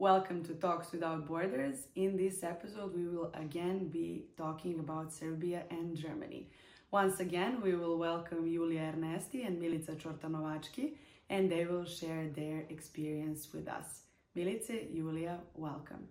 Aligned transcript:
Welcome 0.00 0.42
to 0.44 0.54
Talks 0.54 0.92
Without 0.92 1.26
Borders. 1.26 1.88
In 1.94 2.16
this 2.16 2.42
episode, 2.42 2.96
we 2.96 3.06
will 3.06 3.30
again 3.34 3.88
be 3.88 4.24
talking 4.34 4.78
about 4.80 5.12
Serbia 5.12 5.64
and 5.70 5.94
Germany. 5.94 6.48
Once 6.90 7.20
again, 7.20 7.60
we 7.60 7.74
will 7.74 7.98
welcome 7.98 8.50
Julia 8.50 8.94
Ernesti 8.96 9.46
and 9.46 9.60
Milica 9.60 9.94
Čortanovački, 10.00 10.92
and 11.28 11.52
they 11.52 11.66
will 11.66 11.84
share 11.84 12.30
their 12.34 12.64
experience 12.70 13.52
with 13.52 13.68
us. 13.68 14.04
Milice, 14.34 14.90
Julia, 14.90 15.38
welcome. 15.54 16.08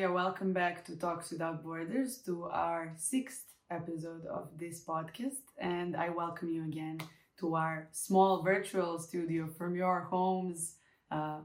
Julia, 0.00 0.14
welcome 0.14 0.54
back 0.54 0.82
to 0.86 0.96
Talks 0.96 1.30
Without 1.30 1.62
Borders, 1.62 2.22
to 2.24 2.44
our 2.44 2.90
sixth 2.96 3.44
episode 3.70 4.24
of 4.24 4.48
this 4.58 4.82
podcast. 4.82 5.42
And 5.58 5.94
I 5.94 6.08
welcome 6.08 6.50
you 6.50 6.64
again 6.64 7.02
to 7.40 7.54
our 7.54 7.86
small 7.92 8.42
virtual 8.42 8.98
studio 8.98 9.46
from 9.58 9.76
your 9.76 10.00
homes 10.00 10.76
uh, 11.10 11.40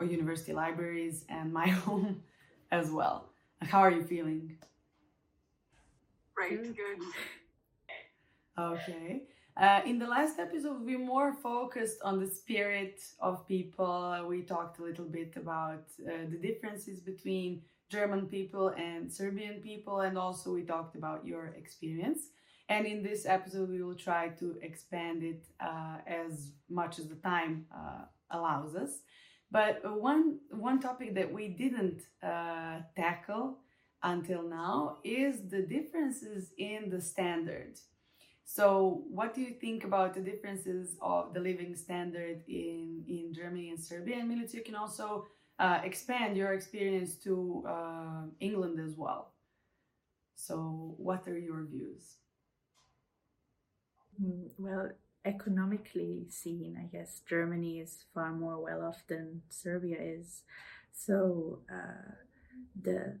or 0.00 0.06
university 0.06 0.52
libraries 0.52 1.24
and 1.28 1.52
my 1.52 1.68
home 1.86 2.24
as 2.72 2.90
well. 2.90 3.30
How 3.62 3.78
are 3.78 3.92
you 3.92 4.02
feeling? 4.02 4.56
Great, 6.34 6.74
good. 6.74 6.98
Okay. 8.58 9.22
Uh, 9.56 9.80
in 9.84 9.98
the 9.98 10.06
last 10.06 10.38
episode, 10.38 10.82
we 10.84 10.96
more 10.96 11.34
focused 11.34 11.98
on 12.02 12.18
the 12.18 12.26
spirit 12.26 13.00
of 13.20 13.46
people. 13.46 14.24
We 14.26 14.42
talked 14.42 14.78
a 14.78 14.82
little 14.82 15.04
bit 15.04 15.34
about 15.36 15.84
uh, 16.00 16.24
the 16.30 16.38
differences 16.40 17.00
between 17.00 17.62
German 17.90 18.26
people 18.26 18.68
and 18.68 19.12
Serbian 19.12 19.60
people, 19.60 20.00
and 20.00 20.16
also 20.16 20.52
we 20.54 20.62
talked 20.62 20.96
about 20.96 21.26
your 21.26 21.46
experience. 21.48 22.20
And 22.68 22.86
in 22.86 23.02
this 23.02 23.26
episode, 23.26 23.68
we 23.68 23.82
will 23.82 23.96
try 23.96 24.28
to 24.38 24.56
expand 24.62 25.24
it 25.24 25.44
uh, 25.60 25.98
as 26.06 26.52
much 26.68 26.98
as 26.98 27.08
the 27.08 27.16
time 27.16 27.66
uh, 27.74 28.04
allows 28.30 28.76
us. 28.76 29.00
But 29.50 29.80
one 30.00 30.38
one 30.50 30.80
topic 30.80 31.14
that 31.16 31.30
we 31.32 31.48
didn't 31.48 32.02
uh, 32.22 32.82
tackle 32.96 33.58
until 34.02 34.42
now 34.44 34.98
is 35.04 35.48
the 35.50 35.62
differences 35.62 36.52
in 36.56 36.88
the 36.88 37.00
standard. 37.00 37.74
So, 38.52 39.04
what 39.08 39.32
do 39.32 39.40
you 39.42 39.54
think 39.60 39.84
about 39.84 40.12
the 40.12 40.20
differences 40.20 40.96
of 41.00 41.32
the 41.34 41.38
living 41.38 41.76
standard 41.76 42.42
in 42.48 43.04
in 43.06 43.32
Germany 43.32 43.70
and 43.70 43.78
Serbia? 43.78 44.16
And 44.18 44.28
Milica, 44.28 44.54
you 44.54 44.64
can 44.64 44.74
also 44.74 45.28
uh, 45.60 45.80
expand 45.84 46.36
your 46.36 46.52
experience 46.52 47.14
to 47.26 47.62
uh, 47.64 48.22
England 48.40 48.80
as 48.80 48.96
well. 48.96 49.34
So, 50.34 50.94
what 50.98 51.28
are 51.28 51.38
your 51.38 51.62
views? 51.64 52.16
Mm, 54.22 54.50
well, 54.58 54.90
economically 55.24 56.26
seen, 56.28 56.76
I 56.80 56.86
guess 56.94 57.20
Germany 57.28 57.80
is 57.80 58.04
far 58.14 58.32
more 58.32 58.58
well 58.62 58.82
off 58.82 59.02
than 59.06 59.42
Serbia 59.48 59.98
is. 60.00 60.42
So, 60.92 61.60
uh, 61.70 62.12
the 62.80 63.18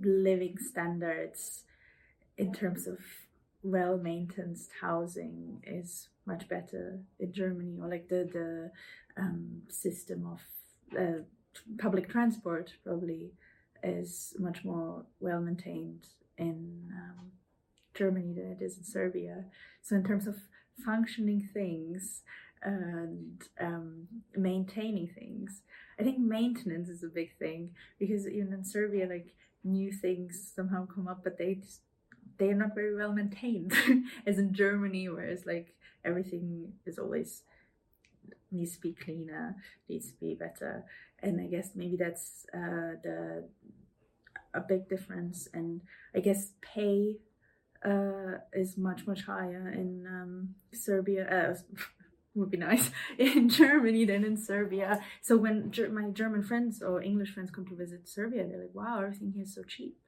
living 0.00 0.58
standards 0.58 1.64
in 2.38 2.52
terms 2.52 2.86
of 2.86 2.98
well 3.62 3.98
maintained 3.98 4.58
housing 4.80 5.62
is 5.66 6.08
much 6.26 6.48
better 6.48 7.00
in 7.18 7.32
Germany, 7.32 7.78
or 7.80 7.88
like 7.88 8.08
the 8.08 8.28
the 8.32 8.70
um, 9.20 9.62
system 9.68 10.26
of 10.26 10.40
uh, 10.98 11.22
public 11.78 12.08
transport 12.08 12.72
probably 12.84 13.32
is 13.82 14.34
much 14.38 14.64
more 14.64 15.04
well 15.20 15.40
maintained 15.40 16.06
in 16.38 16.90
um, 16.94 17.32
Germany 17.94 18.32
than 18.34 18.52
it 18.52 18.62
is 18.62 18.78
in 18.78 18.84
Serbia. 18.84 19.44
So 19.82 19.96
in 19.96 20.04
terms 20.04 20.26
of 20.26 20.36
functioning 20.84 21.48
things 21.52 22.22
and 22.62 23.42
um, 23.58 24.06
maintaining 24.36 25.08
things, 25.08 25.62
I 25.98 26.02
think 26.02 26.18
maintenance 26.18 26.88
is 26.88 27.02
a 27.02 27.08
big 27.08 27.36
thing 27.38 27.70
because 27.98 28.26
even 28.26 28.52
in 28.52 28.64
Serbia, 28.64 29.06
like 29.06 29.34
new 29.64 29.92
things 29.92 30.52
somehow 30.54 30.86
come 30.86 31.08
up, 31.08 31.22
but 31.24 31.38
they 31.38 31.54
just, 31.54 31.80
they 32.40 32.50
are 32.50 32.56
not 32.56 32.74
very 32.74 32.96
well 32.96 33.12
maintained 33.12 33.72
as 34.26 34.38
in 34.38 34.52
Germany, 34.52 35.08
whereas 35.08 35.46
like 35.46 35.76
everything 36.04 36.72
is 36.86 36.98
always 36.98 37.44
needs 38.50 38.74
to 38.74 38.80
be 38.80 38.92
cleaner, 38.92 39.54
needs 39.88 40.10
to 40.10 40.18
be 40.18 40.34
better 40.34 40.84
and 41.22 41.40
I 41.40 41.46
guess 41.46 41.72
maybe 41.74 41.96
that's 41.96 42.46
uh, 42.54 42.96
the 43.02 43.44
a 44.54 44.60
big 44.60 44.88
difference. 44.88 45.48
And 45.52 45.82
I 46.14 46.20
guess 46.20 46.52
pay 46.60 47.16
uh, 47.84 48.38
is 48.52 48.76
much 48.76 49.06
much 49.06 49.24
higher 49.24 49.70
in 49.70 50.06
um, 50.06 50.54
Serbia. 50.72 51.26
Uh, 51.28 51.54
would 52.34 52.50
be 52.50 52.56
nice 52.56 52.90
in 53.18 53.48
Germany 53.48 54.04
than 54.04 54.24
in 54.24 54.36
Serbia. 54.36 55.00
So 55.20 55.36
when 55.36 55.72
ger- 55.72 55.90
my 55.90 56.10
German 56.10 56.42
friends 56.44 56.80
or 56.80 57.02
English 57.02 57.34
friends 57.34 57.50
come 57.50 57.66
to 57.66 57.74
visit 57.74 58.08
Serbia, 58.08 58.46
they're 58.46 58.60
like, 58.60 58.74
"Wow, 58.74 59.00
everything 59.00 59.32
here 59.32 59.42
is 59.42 59.54
so 59.54 59.64
cheap." 59.64 59.98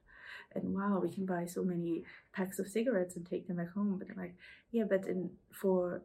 And 0.55 0.73
wow, 0.73 0.99
we 1.01 1.09
can 1.09 1.25
buy 1.25 1.45
so 1.45 1.63
many 1.63 2.03
packs 2.31 2.59
of 2.59 2.67
cigarettes 2.67 3.15
and 3.15 3.25
take 3.25 3.47
them 3.47 3.57
back 3.57 3.71
home. 3.73 3.97
But 3.97 4.09
I'm 4.11 4.17
like, 4.17 4.35
yeah, 4.71 4.83
but 4.89 5.07
in 5.07 5.31
for 5.51 6.01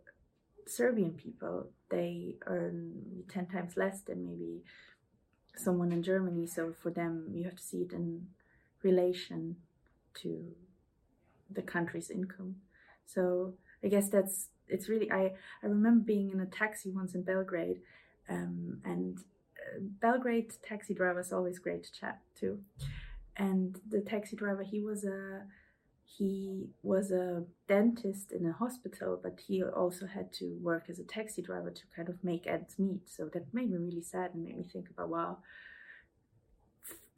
Serbian 0.66 1.12
people, 1.12 1.68
they 1.90 2.36
earn 2.46 3.24
ten 3.28 3.46
times 3.46 3.76
less 3.76 4.00
than 4.02 4.24
maybe 4.24 4.62
someone 5.56 5.92
in 5.92 6.02
Germany. 6.02 6.46
So 6.46 6.74
for 6.82 6.90
them, 6.90 7.30
you 7.32 7.44
have 7.44 7.56
to 7.56 7.62
see 7.62 7.78
it 7.78 7.92
in 7.92 8.28
relation 8.82 9.56
to 10.22 10.44
the 11.50 11.62
country's 11.62 12.10
income. 12.10 12.56
So 13.06 13.54
I 13.82 13.88
guess 13.88 14.08
that's 14.08 14.48
it's 14.68 14.88
really 14.88 15.10
I 15.10 15.32
I 15.62 15.66
remember 15.66 16.04
being 16.04 16.30
in 16.30 16.40
a 16.40 16.46
taxi 16.46 16.90
once 16.90 17.14
in 17.14 17.22
Belgrade, 17.22 17.80
um, 18.28 18.80
and 18.84 19.18
uh, 19.18 19.80
Belgrade 19.80 20.52
taxi 20.62 20.94
drivers 20.94 21.32
always 21.32 21.58
great 21.58 21.84
to 21.84 21.92
chat 21.92 22.20
to, 22.40 22.60
and 23.38 23.80
the 23.88 24.00
taxi 24.00 24.36
driver 24.36 24.62
he 24.62 24.80
was 24.80 25.04
a 25.04 25.42
he 26.04 26.70
was 26.82 27.10
a 27.10 27.44
dentist 27.68 28.32
in 28.32 28.46
a 28.46 28.52
hospital, 28.52 29.20
but 29.22 29.38
he 29.46 29.62
also 29.62 30.06
had 30.06 30.32
to 30.32 30.58
work 30.60 30.86
as 30.88 30.98
a 30.98 31.04
taxi 31.04 31.42
driver 31.42 31.70
to 31.70 31.82
kind 31.94 32.08
of 32.08 32.24
make 32.24 32.46
ends 32.46 32.78
meet. 32.78 33.08
So 33.08 33.28
that 33.34 33.52
made 33.52 33.70
me 33.70 33.76
really 33.76 34.02
sad 34.02 34.30
and 34.34 34.42
made 34.42 34.56
me 34.56 34.64
think 34.64 34.88
about 34.90 35.10
wow, 35.10 35.38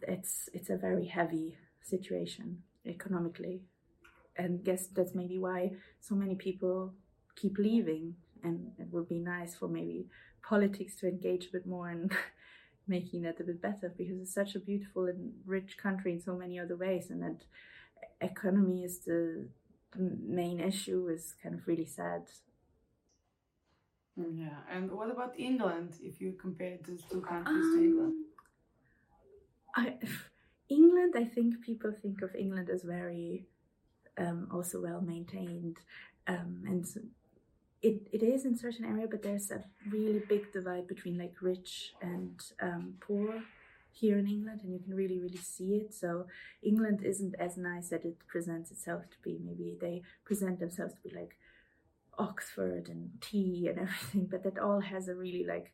it's 0.03 0.49
it's 0.53 0.71
a 0.71 0.77
very 0.77 1.07
heavy 1.07 1.57
situation 1.83 2.63
economically, 2.85 3.63
and 4.37 4.65
guess 4.65 4.89
that's 4.89 5.15
maybe 5.15 5.39
why 5.39 5.71
so 6.01 6.15
many 6.15 6.35
people 6.35 6.95
keep 7.37 7.59
leaving. 7.59 8.17
And 8.43 8.73
it 8.79 8.89
would 8.91 9.09
be 9.09 9.19
nice 9.19 9.55
for 9.55 9.69
maybe 9.69 10.09
politics 10.43 10.97
to 10.97 11.09
engage 11.09 11.47
a 11.47 11.53
bit 11.53 11.67
more 11.67 11.91
in 11.91 12.11
making 12.87 13.23
that 13.23 13.41
a 13.41 13.45
bit 13.45 13.63
better 13.63 13.93
because 13.97 14.19
it's 14.21 14.35
such 14.35 14.55
a 14.55 14.61
beautiful 14.61 15.07
and 15.07 15.33
rich 15.47 15.77
country 15.79 16.13
in 16.13 16.21
so 16.21 16.35
many 16.35 16.59
other 16.59 16.77
ways, 16.77 17.11
and 17.11 17.23
that 17.23 17.45
economy 18.21 18.85
is 18.85 19.01
the, 19.01 19.47
main 19.97 20.61
issue 20.61 21.09
is 21.09 21.35
kind 21.43 21.53
of 21.53 21.67
really 21.67 21.85
sad. 21.85 22.23
Yeah, 24.17 24.59
and 24.71 24.89
what 24.93 25.11
about 25.11 25.35
England? 25.37 25.95
If 26.01 26.21
you 26.21 26.35
compare 26.41 26.79
those 26.87 27.03
two 27.11 27.21
countries 27.23 27.65
um, 27.65 27.77
to 27.77 27.85
England, 27.85 28.15
I, 29.75 29.95
England, 30.69 31.15
I 31.17 31.25
think 31.25 31.61
people 31.61 31.93
think 32.03 32.23
of 32.23 32.35
England 32.37 32.71
as 32.71 32.83
very 32.83 33.47
um, 34.17 34.47
also 34.53 34.81
well 34.81 35.01
maintained, 35.01 35.79
um, 36.29 36.63
and 36.67 36.87
it, 37.83 38.09
it 38.13 38.23
is 38.23 38.45
in 38.45 38.57
certain 38.57 38.85
area, 38.85 39.07
but 39.11 39.23
there's 39.23 39.51
a 39.51 39.65
really 39.91 40.23
big 40.29 40.53
divide 40.53 40.87
between 40.87 41.19
like 41.19 41.35
rich 41.41 41.95
and 42.03 42.41
um, 42.61 42.95
poor 43.01 43.43
here 43.93 44.19
in 44.19 44.27
England, 44.27 44.61
and 44.63 44.73
you 44.73 44.79
can 44.79 44.95
really, 44.95 45.19
really 45.19 45.39
see 45.39 45.75
it. 45.75 45.95
So 45.95 46.27
England 46.63 47.03
isn't 47.03 47.35
as 47.39 47.57
nice 47.57 47.93
as 47.93 48.05
it 48.05 48.19
presents 48.27 48.71
itself 48.71 49.05
to 49.11 49.17
be. 49.23 49.39
Maybe 49.43 49.77
they 49.81 50.03
present 50.25 50.61
themselves 50.61 50.95
to 50.95 51.01
be 51.01 51.15
like 51.15 51.39
Oxford 52.19 52.89
and 52.89 53.11
tea 53.21 53.69
and 53.69 53.79
everything, 53.89 54.27
but 54.31 54.43
that 54.45 54.59
all 54.59 54.81
has 54.81 55.09
a 55.09 55.15
really 55.15 55.45
like 55.45 55.73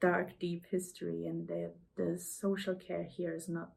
dark, 0.00 0.38
deep 0.38 0.66
history, 0.70 1.26
and 1.26 1.48
the 1.48 1.72
the 1.96 2.18
social 2.18 2.74
care 2.74 3.04
here 3.04 3.34
is 3.34 3.48
not 3.48 3.72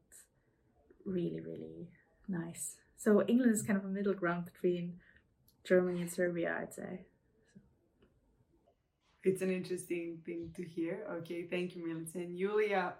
really, 1.04 1.40
really 1.40 1.88
nice. 2.28 2.76
So 2.96 3.22
England 3.26 3.52
is 3.52 3.62
kind 3.62 3.78
of 3.78 3.84
a 3.84 3.88
middle 3.88 4.14
ground 4.14 4.46
between 4.46 4.94
Germany 5.64 6.00
and 6.00 6.10
Serbia, 6.10 6.56
I'd 6.60 6.72
say. 6.72 7.06
It's 9.24 9.42
an 9.42 9.50
interesting 9.50 10.18
thing 10.26 10.50
to 10.56 10.62
hear. 10.62 11.06
Okay, 11.18 11.44
thank 11.44 11.74
you, 11.74 11.82
Milica. 11.84 12.16
And 12.16 12.38
Julia, 12.38 12.94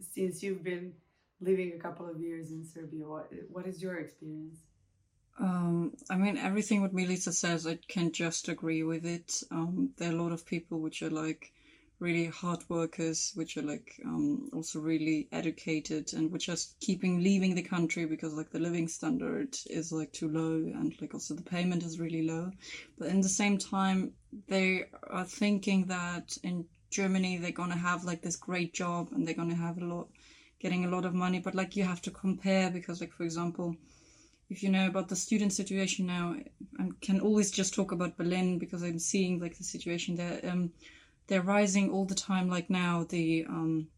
since 0.00 0.42
you've 0.42 0.62
been 0.62 0.92
living 1.40 1.72
a 1.74 1.82
couple 1.82 2.08
of 2.08 2.20
years 2.20 2.50
in 2.50 2.64
Serbia, 2.64 3.06
what 3.06 3.30
what 3.50 3.66
is 3.66 3.82
your 3.82 3.96
experience? 3.96 4.58
Um, 5.38 5.92
I 6.08 6.16
mean, 6.16 6.38
everything 6.38 6.80
what 6.80 6.94
Milica 6.94 7.32
says, 7.32 7.66
I 7.66 7.78
can 7.88 8.10
just 8.12 8.48
agree 8.48 8.82
with 8.82 9.04
it. 9.04 9.42
Um, 9.50 9.90
there 9.98 10.10
are 10.10 10.14
a 10.14 10.22
lot 10.22 10.32
of 10.32 10.46
people 10.46 10.80
which 10.80 11.02
are 11.02 11.10
like 11.10 11.52
really 11.98 12.26
hard 12.26 12.62
workers, 12.68 13.32
which 13.34 13.56
are 13.56 13.62
like 13.62 13.98
um, 14.04 14.50
also 14.52 14.78
really 14.78 15.28
educated 15.32 16.12
and 16.12 16.30
which 16.30 16.48
are 16.48 16.56
keeping 16.80 17.22
leaving 17.22 17.54
the 17.54 17.62
country 17.62 18.04
because 18.04 18.34
like 18.34 18.50
the 18.50 18.58
living 18.58 18.86
standard 18.86 19.56
is 19.70 19.92
like 19.92 20.12
too 20.12 20.28
low 20.28 20.56
and 20.56 20.94
like 21.00 21.14
also 21.14 21.34
the 21.34 21.42
payment 21.42 21.82
is 21.82 21.98
really 21.98 22.22
low. 22.22 22.50
But 22.98 23.08
in 23.08 23.20
the 23.22 23.28
same 23.28 23.56
time, 23.56 24.12
they 24.46 24.84
are 25.08 25.24
thinking 25.24 25.86
that 25.86 26.36
in 26.42 26.66
Germany 26.90 27.38
they're 27.38 27.50
gonna 27.50 27.76
have 27.76 28.04
like 28.04 28.22
this 28.22 28.36
great 28.36 28.74
job 28.74 29.08
and 29.12 29.26
they're 29.26 29.34
gonna 29.34 29.54
have 29.54 29.78
a 29.78 29.84
lot, 29.84 30.08
getting 30.60 30.84
a 30.84 30.90
lot 30.90 31.06
of 31.06 31.14
money. 31.14 31.38
But 31.38 31.54
like 31.54 31.76
you 31.76 31.84
have 31.84 32.02
to 32.02 32.10
compare 32.10 32.70
because 32.70 33.00
like 33.00 33.12
for 33.12 33.24
example 33.24 33.76
if 34.48 34.62
you 34.62 34.68
know 34.68 34.86
about 34.86 35.08
the 35.08 35.16
student 35.16 35.52
situation 35.52 36.06
now, 36.06 36.36
I 36.78 36.88
can 37.00 37.20
always 37.20 37.50
just 37.50 37.74
talk 37.74 37.90
about 37.90 38.16
Berlin 38.16 38.58
because 38.58 38.82
I'm 38.82 39.00
seeing 39.00 39.40
like 39.40 39.58
the 39.58 39.64
situation 39.64 40.14
there. 40.14 40.40
Um, 40.44 40.70
they're 41.26 41.42
rising 41.42 41.90
all 41.90 42.04
the 42.04 42.14
time. 42.14 42.48
Like 42.48 42.70
now, 42.70 43.04
the 43.08 43.44
um, 43.48 43.88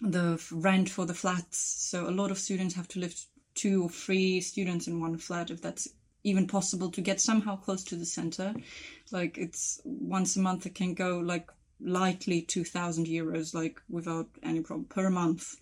the 0.00 0.42
rent 0.52 0.88
for 0.88 1.06
the 1.06 1.14
flats. 1.14 1.58
So 1.58 2.08
a 2.08 2.10
lot 2.10 2.30
of 2.30 2.38
students 2.38 2.74
have 2.74 2.88
to 2.88 3.00
live 3.00 3.14
two 3.54 3.84
or 3.84 3.90
three 3.90 4.40
students 4.40 4.86
in 4.86 5.00
one 5.00 5.18
flat 5.18 5.50
if 5.50 5.60
that's 5.60 5.88
even 6.24 6.46
possible 6.46 6.90
to 6.90 7.00
get 7.00 7.20
somehow 7.20 7.56
close 7.56 7.84
to 7.84 7.96
the 7.96 8.06
center. 8.06 8.54
Like 9.10 9.38
it's 9.38 9.80
once 9.84 10.36
a 10.36 10.40
month 10.40 10.66
it 10.66 10.74
can 10.74 10.94
go 10.94 11.18
like 11.18 11.48
lightly 11.80 12.42
2000 12.42 13.06
euros 13.06 13.54
like 13.54 13.80
without 13.88 14.26
any 14.42 14.60
problem 14.60 14.84
per 14.86 15.08
month 15.10 15.56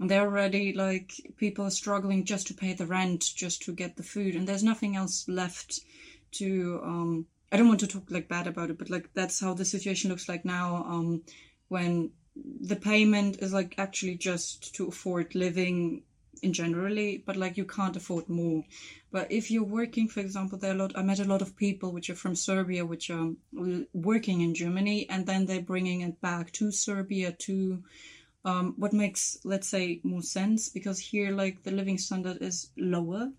and 0.00 0.10
they're 0.10 0.26
already 0.26 0.72
like 0.72 1.12
people 1.36 1.64
are 1.64 1.70
struggling 1.70 2.24
just 2.24 2.48
to 2.48 2.54
pay 2.54 2.72
the 2.72 2.86
rent 2.86 3.30
just 3.36 3.62
to 3.62 3.72
get 3.72 3.96
the 3.96 4.02
food 4.02 4.34
and 4.34 4.48
there's 4.48 4.64
nothing 4.64 4.96
else 4.96 5.28
left 5.28 5.80
to 6.32 6.80
um 6.82 7.26
i 7.50 7.56
don't 7.56 7.68
want 7.68 7.80
to 7.80 7.86
talk 7.86 8.10
like 8.10 8.28
bad 8.28 8.46
about 8.46 8.70
it 8.70 8.78
but 8.78 8.90
like 8.90 9.08
that's 9.14 9.40
how 9.40 9.54
the 9.54 9.64
situation 9.64 10.10
looks 10.10 10.28
like 10.28 10.44
now 10.44 10.84
um 10.88 11.22
when 11.68 12.10
the 12.60 12.76
payment 12.76 13.38
is 13.40 13.52
like 13.52 13.74
actually 13.78 14.14
just 14.14 14.74
to 14.74 14.86
afford 14.88 15.34
living 15.34 16.02
in 16.42 16.52
generally 16.52 17.22
but 17.26 17.36
like 17.36 17.56
you 17.56 17.64
can't 17.64 17.96
afford 17.96 18.28
more. 18.28 18.64
But 19.12 19.30
if 19.30 19.50
you're 19.50 19.64
working 19.64 20.08
for 20.08 20.20
example 20.20 20.56
there 20.58 20.70
are 20.70 20.74
a 20.74 20.78
lot 20.78 20.92
i 20.96 21.02
met 21.02 21.18
a 21.18 21.24
lot 21.24 21.42
of 21.42 21.56
people 21.56 21.92
which 21.92 22.10
are 22.10 22.14
from 22.14 22.36
serbia 22.36 22.86
which 22.86 23.10
are 23.10 23.30
working 23.92 24.40
in 24.40 24.54
germany 24.54 25.08
and 25.10 25.26
then 25.26 25.46
they're 25.46 25.60
bringing 25.60 26.02
it 26.02 26.20
back 26.20 26.52
to 26.52 26.70
serbia 26.70 27.32
to 27.32 27.82
um, 28.44 28.74
what 28.76 28.92
makes 28.92 29.36
let's 29.44 29.68
say 29.68 30.00
more 30.04 30.22
sense 30.22 30.68
because 30.68 30.98
here 30.98 31.32
like 31.32 31.64
the 31.64 31.72
living 31.72 31.98
standard 31.98 32.38
is 32.40 32.70
lower 32.76 33.32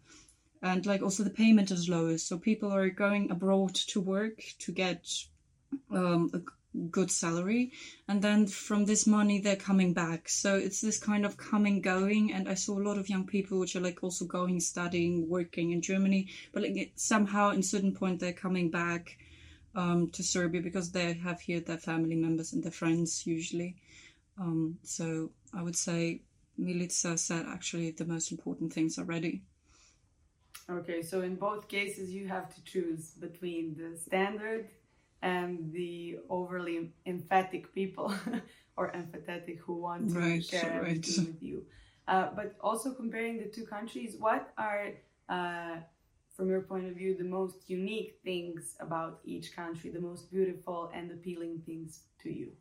and 0.61 0.85
like 0.85 1.01
also 1.01 1.23
the 1.23 1.29
payment 1.29 1.71
is 1.71 1.89
lower 1.89 2.17
so 2.17 2.37
people 2.37 2.71
are 2.71 2.89
going 2.89 3.31
abroad 3.31 3.73
to 3.73 3.99
work 3.99 4.43
to 4.59 4.71
get 4.71 5.07
um, 5.91 6.29
a 6.33 6.39
good 6.89 7.11
salary. 7.11 7.71
And 8.07 8.21
then 8.21 8.47
from 8.47 8.85
this 8.85 9.05
money 9.05 9.39
they're 9.39 9.55
coming 9.55 9.93
back. 9.93 10.29
So 10.29 10.55
it's 10.55 10.81
this 10.81 10.97
kind 10.97 11.25
of 11.25 11.37
coming 11.37 11.81
going. 11.81 12.31
And 12.31 12.47
i 12.47 12.53
saw 12.53 12.77
a 12.77 12.87
lot 12.87 12.97
of 12.97 13.09
young 13.09 13.25
people 13.25 13.59
which 13.59 13.75
are 13.75 13.81
like 13.81 13.99
also 14.03 14.25
going 14.25 14.59
studying 14.59 15.27
working 15.29 15.71
in 15.71 15.81
germany. 15.81 16.29
But 16.53 16.63
like 16.63 16.91
somehow 16.95 17.49
in 17.49 17.63
certain 17.63 17.93
point 17.93 18.19
they're 18.19 18.33
coming 18.33 18.69
back 18.69 19.17
um, 19.75 20.09
to 20.11 20.23
serbia 20.23 20.61
because 20.61 20.91
they 20.91 21.13
have 21.13 21.39
here 21.39 21.59
their 21.59 21.77
family 21.77 22.15
members 22.15 22.53
and 22.53 22.63
their 22.63 22.71
friends 22.71 23.25
usually. 23.25 23.75
Um, 24.37 24.77
so 24.83 25.31
I 25.53 25.61
would 25.63 25.75
say 25.75 26.21
Milica 26.59 27.17
said 27.17 27.45
actually 27.47 27.91
the 27.91 28.05
most 28.05 28.31
important 28.31 28.73
things 28.73 28.97
already. 28.97 29.43
Okay, 30.69 31.01
so 31.01 31.21
in 31.21 31.36
both 31.36 31.68
cases, 31.68 32.12
you 32.12 32.27
have 32.27 32.53
to 32.56 32.63
choose 32.63 33.12
between 33.12 33.75
the 33.75 33.98
standard 33.98 34.69
and 35.21 35.71
the 35.74 36.19
overly 36.30 36.92
emphatic 37.06 37.74
people 37.74 38.13
or 38.77 38.92
empathetic 38.92 39.59
who 39.59 39.75
want 39.75 40.09
to 40.09 40.19
right, 40.19 40.44
share 40.44 40.81
right. 40.81 41.06
with 41.06 41.42
you. 41.42 41.63
Uh, 42.07 42.30
but 42.36 42.56
also 42.62 42.94
comparing 42.94 43.38
the 43.38 43.45
two 43.45 43.65
countries, 43.65 44.15
what 44.19 44.53
are, 44.57 44.92
uh, 45.30 45.75
from 46.36 46.50
your 46.50 46.62
point 46.62 46.88
of 46.88 46.95
view, 46.95 47.15
the 47.15 47.24
most 47.24 47.69
unique 47.69 48.19
things 48.24 48.75
about 48.80 49.19
each 49.24 49.56
country, 49.56 49.89
the 49.89 50.00
most 50.00 50.31
beautiful 50.31 50.89
and 50.94 51.12
appealing 51.12 51.62
things 51.65 52.04
to 52.24 52.31
you? 52.31 52.51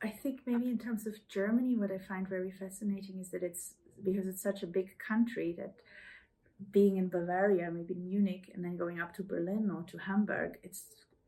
I 0.00 0.08
think 0.08 0.40
maybe 0.46 0.68
in 0.68 0.78
terms 0.78 1.06
of 1.06 1.14
Germany, 1.28 1.76
what 1.76 1.90
I 1.90 1.98
find 1.98 2.28
very 2.28 2.52
fascinating 2.52 3.18
is 3.18 3.30
that 3.30 3.42
it's 3.42 3.74
because 4.04 4.26
it's 4.26 4.42
such 4.42 4.62
a 4.62 4.66
big 4.66 4.98
country 4.98 5.54
that 5.58 5.74
being 6.72 6.96
in 6.96 7.08
Bavaria, 7.08 7.70
maybe 7.70 7.94
Munich, 7.94 8.50
and 8.54 8.64
then 8.64 8.76
going 8.76 9.00
up 9.00 9.14
to 9.14 9.22
Berlin 9.22 9.70
or 9.70 9.82
to 9.84 9.98
Hamburg, 9.98 10.58
it's 10.62 10.84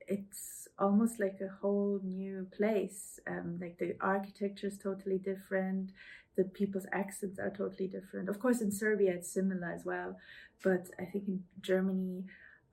it's 0.09 0.67
almost 0.79 1.21
like 1.21 1.39
a 1.41 1.49
whole 1.61 2.01
new 2.03 2.49
place. 2.57 3.21
Um, 3.29 3.59
like 3.61 3.79
the 3.79 3.95
architecture 4.01 4.67
is 4.67 4.79
totally 4.79 5.19
different, 5.19 5.93
the 6.37 6.45
people's 6.45 6.87
accents 6.93 7.39
are 7.39 7.51
totally 7.51 7.87
different. 7.87 8.29
Of 8.29 8.41
course, 8.41 8.61
in 8.61 8.73
Serbia 8.73 9.13
it's 9.13 9.33
similar 9.33 9.71
as 9.71 9.85
well, 9.85 10.17
but 10.65 10.89
I 10.99 11.05
think 11.05 11.29
in 11.29 11.45
Germany, 11.61 12.25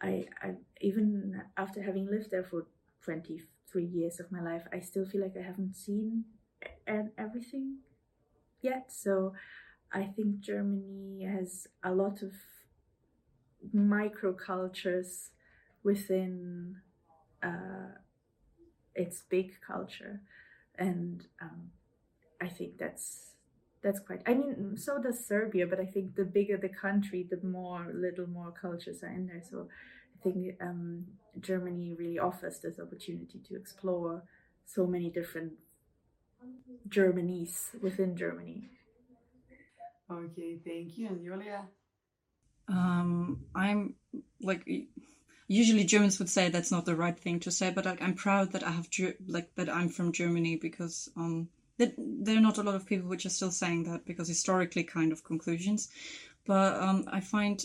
I, 0.01 0.25
I 0.41 0.55
even 0.81 1.41
after 1.57 1.81
having 1.83 2.07
lived 2.09 2.31
there 2.31 2.43
for 2.43 2.65
twenty 3.03 3.41
three 3.71 3.85
years 3.85 4.19
of 4.19 4.31
my 4.31 4.41
life, 4.41 4.63
I 4.73 4.79
still 4.79 5.05
feel 5.05 5.21
like 5.21 5.35
I 5.37 5.45
haven't 5.45 5.75
seen 5.75 6.25
and 6.87 7.11
everything 7.17 7.77
yet. 8.61 8.91
So 8.91 9.33
I 9.91 10.03
think 10.03 10.39
Germany 10.39 11.23
has 11.23 11.67
a 11.83 11.93
lot 11.93 12.21
of 12.21 12.33
microcultures 13.75 15.29
within 15.83 16.77
uh, 17.43 17.95
its 18.95 19.23
big 19.29 19.53
culture, 19.65 20.21
and 20.77 21.25
um, 21.41 21.71
I 22.41 22.47
think 22.47 22.77
that's 22.77 23.31
that's 23.81 23.99
quite. 23.99 24.21
I 24.25 24.33
mean, 24.33 24.75
so 24.77 25.01
does 25.01 25.25
Serbia, 25.25 25.65
but 25.67 25.79
I 25.79 25.85
think 25.85 26.15
the 26.15 26.25
bigger 26.25 26.57
the 26.57 26.69
country, 26.69 27.27
the 27.29 27.45
more 27.45 27.87
little 27.93 28.27
more 28.27 28.51
cultures 28.51 29.03
are 29.03 29.09
in 29.09 29.27
there. 29.27 29.43
So 29.49 29.67
I 30.19 30.23
think 30.23 30.55
um, 30.61 31.05
Germany 31.39 31.93
really 31.97 32.19
offers 32.19 32.59
this 32.59 32.79
opportunity 32.79 33.39
to 33.47 33.55
explore 33.55 34.23
so 34.65 34.85
many 34.85 35.09
different 35.09 35.53
Germanies 36.89 37.79
within 37.81 38.15
Germany. 38.15 38.69
Okay, 40.09 40.59
thank 40.63 40.97
you. 40.97 41.07
And 41.07 41.23
Julia? 41.23 41.65
Um, 42.69 43.45
I'm 43.55 43.95
like 44.41 44.67
usually 45.47 45.83
Germans 45.83 46.19
would 46.19 46.29
say 46.29 46.49
that's 46.49 46.71
not 46.71 46.85
the 46.85 46.95
right 46.95 47.17
thing 47.17 47.39
to 47.41 47.51
say, 47.51 47.71
but 47.71 47.85
like, 47.85 48.01
I'm 48.01 48.13
proud 48.13 48.51
that 48.51 48.63
I 48.63 48.71
have 48.71 48.89
like 49.27 49.55
that 49.55 49.69
I'm 49.69 49.89
from 49.89 50.11
Germany 50.11 50.57
because 50.57 51.09
um 51.15 51.49
that 51.77 51.93
there 51.97 52.37
are 52.37 52.41
not 52.41 52.57
a 52.57 52.63
lot 52.63 52.75
of 52.75 52.85
people 52.85 53.07
which 53.07 53.25
are 53.25 53.29
still 53.29 53.51
saying 53.51 53.83
that 53.83 54.05
because 54.05 54.27
historically 54.27 54.83
kind 54.83 55.11
of 55.11 55.23
conclusions 55.23 55.89
but 56.47 56.81
um, 56.81 57.03
I 57.11 57.19
find 57.19 57.63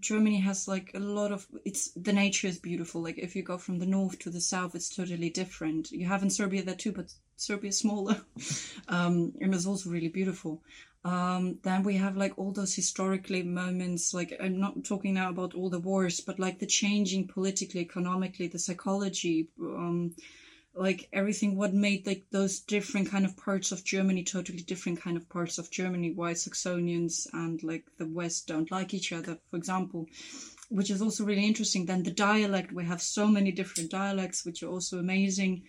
Germany 0.00 0.40
has 0.40 0.66
like 0.66 0.90
a 0.92 0.98
lot 0.98 1.30
of 1.30 1.46
it's 1.64 1.92
the 1.92 2.12
nature 2.12 2.48
is 2.48 2.58
beautiful. 2.58 3.00
Like 3.00 3.16
if 3.16 3.36
you 3.36 3.44
go 3.44 3.56
from 3.58 3.78
the 3.78 3.86
north 3.86 4.18
to 4.20 4.30
the 4.30 4.40
south, 4.40 4.74
it's 4.74 4.94
totally 4.94 5.30
different. 5.30 5.92
You 5.92 6.06
have 6.06 6.24
in 6.24 6.30
Serbia 6.30 6.64
that 6.64 6.80
too, 6.80 6.90
but 6.90 7.14
Serbia 7.36 7.68
is 7.68 7.78
smaller, 7.78 8.20
um, 8.88 9.32
and 9.40 9.54
it's 9.54 9.66
also 9.66 9.88
really 9.88 10.08
beautiful. 10.08 10.62
Um, 11.04 11.58
then 11.62 11.82
we 11.82 11.96
have 11.96 12.16
like 12.16 12.38
all 12.38 12.52
those 12.52 12.74
historically 12.74 13.42
moments. 13.42 14.14
Like 14.14 14.32
I'm 14.40 14.58
not 14.58 14.84
talking 14.84 15.14
now 15.14 15.30
about 15.30 15.54
all 15.54 15.68
the 15.68 15.78
wars, 15.78 16.20
but 16.20 16.38
like 16.38 16.58
the 16.58 16.66
changing 16.66 17.28
politically, 17.28 17.82
economically, 17.82 18.48
the 18.48 18.58
psychology. 18.58 19.48
Um, 19.60 20.14
like 20.74 21.08
everything 21.12 21.56
what 21.56 21.72
made 21.72 22.06
like 22.06 22.24
those 22.30 22.60
different 22.60 23.08
kind 23.08 23.24
of 23.24 23.36
parts 23.36 23.70
of 23.70 23.84
germany 23.84 24.24
totally 24.24 24.58
different 24.58 25.00
kind 25.00 25.16
of 25.16 25.28
parts 25.28 25.58
of 25.58 25.70
germany 25.70 26.10
why 26.10 26.32
saxonians 26.32 27.28
and 27.32 27.62
like 27.62 27.84
the 27.98 28.06
west 28.06 28.48
don't 28.48 28.70
like 28.70 28.92
each 28.92 29.12
other 29.12 29.38
for 29.50 29.56
example 29.56 30.06
which 30.70 30.90
is 30.90 31.00
also 31.00 31.24
really 31.24 31.46
interesting 31.46 31.86
then 31.86 32.02
the 32.02 32.10
dialect 32.10 32.72
we 32.72 32.84
have 32.84 33.00
so 33.00 33.26
many 33.28 33.52
different 33.52 33.90
dialects 33.90 34.44
which 34.44 34.62
are 34.62 34.68
also 34.68 34.98
amazing 34.98 35.62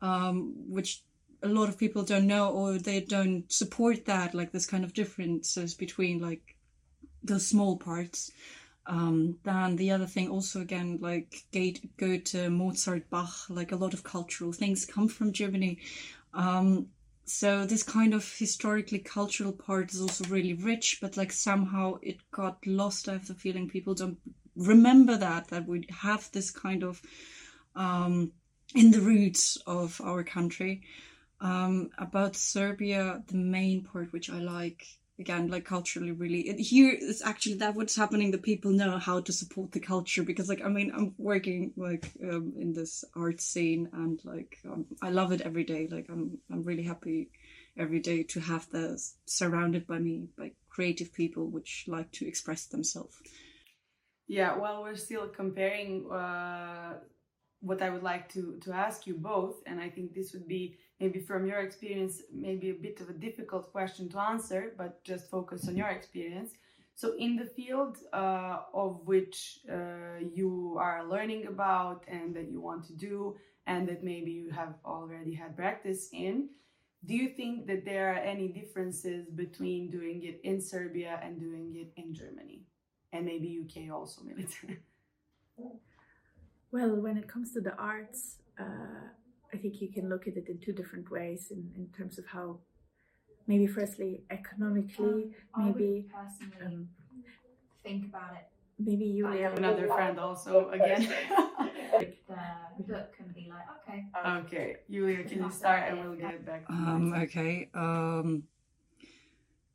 um, 0.00 0.54
which 0.68 1.02
a 1.42 1.48
lot 1.48 1.68
of 1.68 1.78
people 1.78 2.02
don't 2.02 2.26
know 2.26 2.50
or 2.50 2.78
they 2.78 3.00
don't 3.00 3.50
support 3.52 4.04
that 4.06 4.34
like 4.34 4.52
this 4.52 4.66
kind 4.66 4.84
of 4.84 4.92
differences 4.92 5.74
between 5.74 6.18
like 6.20 6.56
those 7.22 7.46
small 7.46 7.76
parts 7.76 8.30
um, 8.88 9.36
then 9.44 9.76
the 9.76 9.90
other 9.90 10.06
thing 10.06 10.30
also 10.30 10.62
again 10.62 10.98
like 11.00 11.44
Goethe, 11.52 12.50
Mozart, 12.50 13.10
Bach, 13.10 13.34
like 13.50 13.70
a 13.70 13.76
lot 13.76 13.92
of 13.92 14.02
cultural 14.02 14.52
things 14.52 14.86
come 14.86 15.08
from 15.08 15.32
Germany. 15.32 15.78
Um, 16.32 16.86
so 17.26 17.66
this 17.66 17.82
kind 17.82 18.14
of 18.14 18.34
historically 18.38 19.00
cultural 19.00 19.52
part 19.52 19.92
is 19.92 20.00
also 20.00 20.24
really 20.24 20.54
rich, 20.54 20.98
but 21.02 21.18
like 21.18 21.32
somehow 21.32 21.98
it 22.00 22.16
got 22.30 22.66
lost. 22.66 23.10
I 23.10 23.12
have 23.12 23.26
the 23.26 23.34
feeling 23.34 23.68
people 23.68 23.94
don't 23.94 24.16
remember 24.56 25.18
that 25.18 25.48
that 25.48 25.68
we 25.68 25.86
have 25.90 26.30
this 26.32 26.50
kind 26.50 26.82
of 26.82 27.02
um, 27.76 28.32
in 28.74 28.90
the 28.90 29.00
roots 29.00 29.58
of 29.66 30.00
our 30.02 30.24
country. 30.24 30.82
Um, 31.40 31.90
about 31.98 32.34
Serbia, 32.34 33.22
the 33.28 33.36
main 33.36 33.82
part 33.82 34.12
which 34.12 34.28
I 34.28 34.38
like 34.38 34.86
again 35.18 35.48
like 35.48 35.64
culturally 35.64 36.12
really 36.12 36.42
here 36.62 36.96
it's 36.96 37.24
actually 37.24 37.56
that 37.56 37.74
what's 37.74 37.96
happening 37.96 38.30
that 38.30 38.42
people 38.42 38.70
know 38.70 38.98
how 38.98 39.20
to 39.20 39.32
support 39.32 39.72
the 39.72 39.80
culture 39.80 40.22
because 40.22 40.48
like 40.48 40.64
i 40.64 40.68
mean 40.68 40.92
i'm 40.94 41.12
working 41.18 41.72
like 41.76 42.12
um, 42.22 42.52
in 42.58 42.72
this 42.72 43.04
art 43.16 43.40
scene 43.40 43.88
and 43.92 44.20
like 44.24 44.58
um, 44.70 44.86
i 45.02 45.10
love 45.10 45.32
it 45.32 45.40
every 45.40 45.64
day. 45.64 45.88
Like 45.90 46.06
i'm 46.08 46.38
i'm 46.50 46.62
really 46.62 46.84
happy 46.84 47.30
every 47.76 48.00
day 48.00 48.22
to 48.24 48.40
have 48.40 48.68
this 48.70 49.16
surrounded 49.26 49.86
by 49.86 49.98
me 49.98 50.28
by 50.36 50.52
creative 50.68 51.12
people 51.12 51.46
which 51.46 51.84
like 51.88 52.10
to 52.12 52.26
express 52.26 52.66
themselves. 52.66 53.16
Yeah 54.28 54.56
well 54.56 54.82
we're 54.82 54.96
still 54.96 55.26
comparing 55.28 56.08
uh, 56.10 56.94
what 57.60 57.82
i 57.82 57.90
would 57.90 58.04
like 58.04 58.28
to 58.34 58.56
to 58.62 58.72
ask 58.72 59.06
you 59.06 59.14
both 59.14 59.56
and 59.66 59.80
i 59.80 59.88
think 59.88 60.14
this 60.14 60.32
would 60.32 60.46
be 60.46 60.76
maybe 61.00 61.20
from 61.20 61.46
your 61.46 61.60
experience, 61.60 62.22
maybe 62.32 62.70
a 62.70 62.74
bit 62.74 63.00
of 63.00 63.08
a 63.08 63.12
difficult 63.12 63.72
question 63.72 64.08
to 64.10 64.18
answer, 64.18 64.72
but 64.76 65.02
just 65.04 65.30
focus 65.30 65.68
on 65.68 65.76
your 65.76 65.88
experience. 65.88 66.52
So, 66.94 67.14
in 67.16 67.36
the 67.36 67.44
field 67.44 67.98
uh, 68.12 68.58
of 68.74 69.06
which 69.06 69.60
uh, 69.70 70.18
you 70.34 70.76
are 70.80 71.06
learning 71.08 71.46
about 71.46 72.04
and 72.08 72.34
that 72.34 72.50
you 72.50 72.60
want 72.60 72.84
to 72.86 72.94
do, 72.94 73.36
and 73.66 73.86
that 73.88 74.02
maybe 74.02 74.32
you 74.32 74.50
have 74.50 74.74
already 74.84 75.34
had 75.34 75.56
practice 75.56 76.08
in, 76.12 76.48
do 77.04 77.14
you 77.14 77.28
think 77.28 77.66
that 77.66 77.84
there 77.84 78.12
are 78.12 78.18
any 78.18 78.48
differences 78.48 79.28
between 79.28 79.90
doing 79.90 80.24
it 80.24 80.40
in 80.42 80.60
Serbia 80.60 81.20
and 81.22 81.38
doing 81.38 81.76
it 81.76 81.92
in 82.00 82.12
Germany? 82.14 82.64
And 83.12 83.24
maybe 83.24 83.60
UK 83.62 83.94
also, 83.94 84.22
maybe. 84.24 84.48
Well, 86.70 86.96
when 86.96 87.16
it 87.16 87.26
comes 87.26 87.52
to 87.54 87.60
the 87.60 87.74
arts, 87.76 88.36
uh, 88.58 89.08
think 89.58 89.80
you 89.80 89.90
can 89.92 90.08
look 90.08 90.26
at 90.26 90.36
it 90.36 90.48
in 90.48 90.58
two 90.58 90.72
different 90.72 91.10
ways 91.10 91.48
in, 91.50 91.70
in 91.76 91.88
terms 91.96 92.18
of 92.18 92.26
how 92.26 92.58
maybe 93.46 93.66
firstly 93.66 94.22
economically 94.30 95.32
um, 95.54 95.66
maybe 95.66 96.06
personally 96.14 96.66
um, 96.66 96.88
think 97.82 98.06
about 98.06 98.32
it. 98.34 98.46
maybe 98.78 99.04
you 99.04 99.26
have 99.26 99.56
another 99.56 99.86
friend 99.88 100.18
also 100.18 100.70
again. 100.70 101.12
The 102.78 102.84
book 102.84 103.16
can 103.16 103.26
be 103.34 103.50
like 103.50 103.66
okay. 103.76 104.06
Okay 104.42 104.76
Julia 104.90 105.24
can 105.24 105.42
you 105.42 105.50
start 105.50 105.82
and 105.88 105.98
we'll 106.00 106.14
get 106.14 106.46
back 106.46 106.64
um 106.68 107.12
okay 107.24 107.68
um 107.74 108.44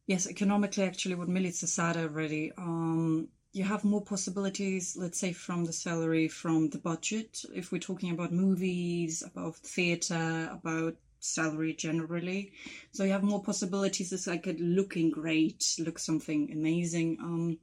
yes 0.08 0.28
economically 0.28 0.86
actually 0.86 1.16
what 1.16 1.28
Milica 1.28 1.68
said 1.68 1.98
already 1.98 2.54
um 2.58 3.28
you 3.54 3.64
have 3.64 3.84
more 3.84 4.02
possibilities, 4.02 4.98
let's 4.98 5.20
say, 5.20 5.32
from 5.32 5.66
the 5.66 5.74
salary, 5.74 6.28
from 6.28 6.70
the 6.70 6.80
budget. 6.80 7.46
If 7.54 7.72
we're 7.72 7.78
talking 7.78 8.10
about 8.10 8.34
movies, 8.34 9.22
about 9.22 9.56
theater, 9.58 10.50
about 10.52 10.96
salary 11.20 11.74
generally. 11.74 12.52
So 12.92 13.04
you 13.04 13.12
have 13.12 13.24
more 13.24 13.44
possibilities. 13.44 14.12
It's 14.12 14.26
like 14.26 14.48
a 14.48 14.54
looking 14.54 15.12
great, 15.12 15.76
look 15.80 16.00
something 16.00 16.52
amazing. 16.52 17.18
Um, 17.22 17.60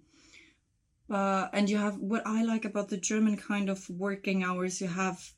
uh, 1.11 1.49
and 1.53 1.69
you 1.69 1.77
have 1.77 1.99
what 1.99 2.23
I 2.25 2.45
like 2.45 2.65
about 2.65 2.89
the 2.89 2.97
German 2.97 3.37
kind 3.37 3.69
of 3.69 3.91
working 3.91 4.45
hours. 4.45 4.81
You 4.81 4.87
have 4.87 5.33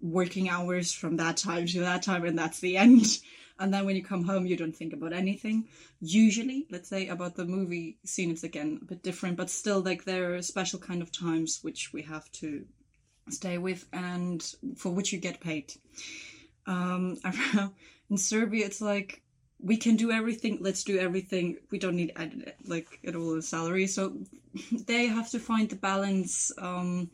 working 0.00 0.48
hours 0.48 0.92
from 0.92 1.18
that 1.18 1.36
time 1.36 1.66
to 1.66 1.80
that 1.80 2.02
time, 2.02 2.24
and 2.24 2.38
that's 2.38 2.60
the 2.60 2.78
end 2.78 3.04
and 3.58 3.72
then 3.72 3.84
when 3.84 3.96
you 3.96 4.02
come 4.02 4.24
home 4.24 4.46
you 4.46 4.56
don't 4.56 4.76
think 4.76 4.92
about 4.92 5.12
anything. 5.12 5.68
Usually 6.00 6.66
let's 6.70 6.88
say 6.88 7.08
about 7.08 7.36
the 7.36 7.44
movie 7.44 7.98
scene 8.04 8.30
it's 8.30 8.44
again 8.44 8.78
a 8.82 8.84
bit 8.84 9.02
different 9.02 9.36
but 9.36 9.50
still 9.50 9.80
like 9.80 10.04
there 10.04 10.34
are 10.34 10.42
special 10.42 10.78
kind 10.78 11.02
of 11.02 11.12
times 11.12 11.60
which 11.62 11.92
we 11.92 12.02
have 12.02 12.30
to 12.32 12.64
stay 13.30 13.58
with 13.58 13.86
and 13.92 14.54
for 14.76 14.90
which 14.90 15.12
you 15.12 15.18
get 15.18 15.40
paid. 15.40 15.72
Um 16.66 17.18
in 18.10 18.18
serbia 18.18 18.66
it's 18.66 18.80
like 18.80 19.22
we 19.60 19.76
can 19.76 19.96
do 19.96 20.10
everything 20.10 20.58
let's 20.60 20.84
do 20.84 20.98
everything. 20.98 21.56
We 21.70 21.78
don't 21.78 21.96
need 21.96 22.12
like 22.66 22.98
at 23.06 23.16
all 23.16 23.38
a 23.38 23.42
salary. 23.42 23.86
So 23.86 24.16
they 24.86 25.06
have 25.06 25.30
to 25.30 25.38
find 25.38 25.68
the 25.70 25.76
balance 25.76 26.52
um 26.58 27.10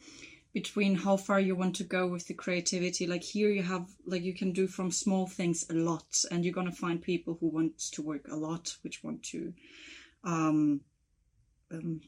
between 0.53 0.97
how 0.97 1.17
far 1.17 1.39
you 1.39 1.55
want 1.55 1.77
to 1.77 1.85
go 1.85 2.07
with 2.07 2.27
the 2.27 2.35
creativity. 2.35 3.07
Like 3.07 3.23
here 3.23 3.51
you 3.51 3.63
have 3.63 3.87
like 4.07 4.23
you 4.23 4.35
can 4.35 4.53
do 4.53 4.67
from 4.67 4.91
small 4.91 5.27
things 5.27 5.65
a 5.71 5.75
lot 5.75 6.25
and 6.31 6.45
you're 6.45 6.55
going 6.55 6.71
to 6.71 6.77
find 6.77 7.01
people 7.01 7.37
who 7.41 7.49
want 7.49 7.79
to 7.93 8.03
work 8.03 8.27
a 8.29 8.37
lot 8.37 8.77
which 8.83 9.03
want 9.05 9.23
to 9.25 9.53
um, 10.25 10.81
um 11.71 12.01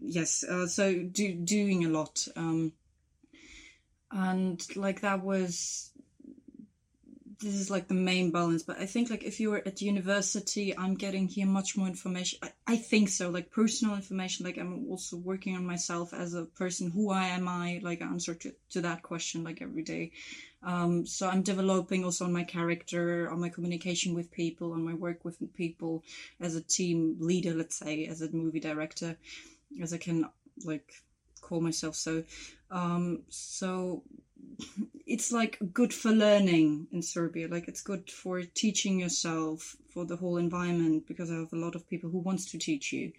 yes 0.00 0.44
uh, 0.44 0.66
so 0.66 0.94
do 0.94 1.34
doing 1.34 1.84
a 1.84 1.88
lot 1.88 2.26
um 2.36 2.72
and 4.10 4.64
like 4.76 5.00
that 5.00 5.22
was 5.22 5.90
this 7.44 7.54
is 7.54 7.70
like 7.70 7.88
the 7.88 7.94
main 7.94 8.30
balance 8.30 8.62
but 8.62 8.78
i 8.78 8.86
think 8.86 9.10
like 9.10 9.22
if 9.22 9.38
you 9.38 9.50
were 9.50 9.62
at 9.66 9.82
university 9.82 10.76
i'm 10.76 10.94
getting 10.94 11.28
here 11.28 11.46
much 11.46 11.76
more 11.76 11.86
information. 11.86 12.38
I, 12.42 12.50
I, 12.66 12.76
think 12.76 13.08
so 13.08 13.28
like 13.30 13.50
personal 13.50 13.94
information 13.94 14.46
like 14.46 14.58
i'm 14.58 14.86
also 14.90 15.16
working 15.16 15.54
on 15.54 15.66
myself 15.66 16.14
as 16.14 16.34
a 16.34 16.44
person. 16.44 16.90
Who 16.90 17.10
i 17.10 17.26
am 17.26 17.46
i? 17.46 17.80
Like 17.82 18.00
answer 18.00 18.34
to, 18.34 18.54
to 18.70 18.80
that 18.82 19.02
question 19.02 19.44
like 19.44 19.60
every 19.60 19.82
day. 19.82 20.12
Um, 20.62 21.06
so 21.06 21.28
i'm 21.28 21.42
developing 21.42 22.04
also 22.04 22.24
on 22.24 22.32
my 22.32 22.44
character 22.44 23.30
on 23.30 23.40
my 23.40 23.50
communication 23.50 24.14
with 24.14 24.30
people 24.30 24.72
on 24.72 24.82
my 24.82 24.94
work 24.94 25.24
with 25.24 25.36
people 25.54 26.02
as 26.40 26.56
a 26.56 26.62
team 26.62 27.16
leader 27.20 27.52
let's 27.52 27.76
say 27.76 28.06
as 28.06 28.22
a 28.22 28.30
movie 28.32 28.60
director 28.60 29.16
as 29.82 29.92
i 29.92 29.98
can 29.98 30.26
like 30.64 30.90
call 31.44 31.60
myself 31.60 31.94
so. 31.94 32.24
Um 32.70 33.22
so 33.28 34.02
it's 35.06 35.32
like 35.32 35.58
good 35.72 35.92
for 35.92 36.10
learning 36.10 36.86
in 36.92 37.02
Serbia. 37.02 37.48
Like 37.48 37.68
it's 37.68 37.82
good 37.82 38.10
for 38.10 38.42
teaching 38.42 38.98
yourself 38.98 39.76
for 39.92 40.04
the 40.04 40.16
whole 40.16 40.38
environment 40.38 41.06
because 41.06 41.30
I 41.30 41.34
have 41.34 41.52
a 41.52 41.56
lot 41.56 41.74
of 41.74 41.88
people 41.88 42.10
who 42.10 42.18
wants 42.18 42.50
to 42.50 42.58
teach 42.58 42.92
you. 42.92 43.12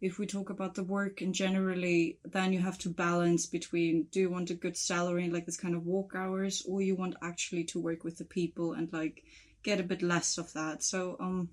If 0.00 0.18
we 0.18 0.26
talk 0.26 0.48
about 0.48 0.74
the 0.74 0.82
work 0.82 1.20
and 1.20 1.34
generally, 1.34 2.18
then 2.24 2.52
you 2.52 2.60
have 2.60 2.78
to 2.78 2.88
balance 2.88 3.46
between 3.46 4.04
do 4.10 4.20
you 4.20 4.30
want 4.30 4.50
a 4.50 4.54
good 4.54 4.76
salary 4.76 5.28
like 5.28 5.44
this 5.44 5.58
kind 5.58 5.74
of 5.74 5.86
walk 5.86 6.14
hours, 6.14 6.64
or 6.66 6.80
you 6.80 6.94
want 6.94 7.16
actually 7.22 7.64
to 7.64 7.80
work 7.80 8.04
with 8.04 8.16
the 8.16 8.24
people 8.24 8.72
and 8.72 8.90
like 8.92 9.22
get 9.62 9.80
a 9.80 9.84
bit 9.84 10.02
less 10.02 10.38
of 10.38 10.52
that. 10.54 10.82
So 10.82 11.16
um, 11.20 11.50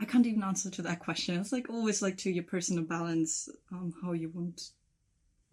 I 0.00 0.04
can't 0.04 0.26
even 0.26 0.42
answer 0.42 0.70
to 0.70 0.82
that 0.82 1.00
question. 1.00 1.38
It's 1.38 1.52
like 1.52 1.68
always 1.68 2.00
like 2.00 2.16
to 2.18 2.30
your 2.30 2.44
personal 2.44 2.84
balance 2.84 3.48
um, 3.72 3.92
how 4.02 4.12
you 4.12 4.30
want 4.30 4.70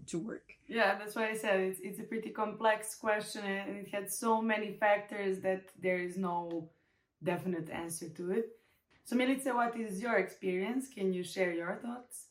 to 0.08 0.20
work. 0.20 0.54
Yeah, 0.68 0.98
that's 0.98 1.16
why 1.16 1.30
I 1.30 1.36
said 1.36 1.60
it's, 1.60 1.80
it's 1.82 2.00
a 2.00 2.04
pretty 2.04 2.30
complex 2.30 2.96
question 2.96 3.44
and 3.46 3.78
it 3.78 3.90
had 3.90 4.12
so 4.12 4.42
many 4.42 4.74
factors 4.74 5.40
that 5.42 5.70
there 5.82 6.00
is 6.00 6.18
no 6.18 6.70
definite 7.24 7.70
answer 7.70 8.10
to 8.10 8.32
it. 8.32 8.48
So, 9.04 9.16
Milica, 9.16 9.54
what 9.54 9.78
is 9.78 10.02
your 10.02 10.18
experience? 10.18 10.88
Can 10.88 11.14
you 11.14 11.24
share 11.24 11.54
your 11.54 11.76
thoughts? 11.76 12.28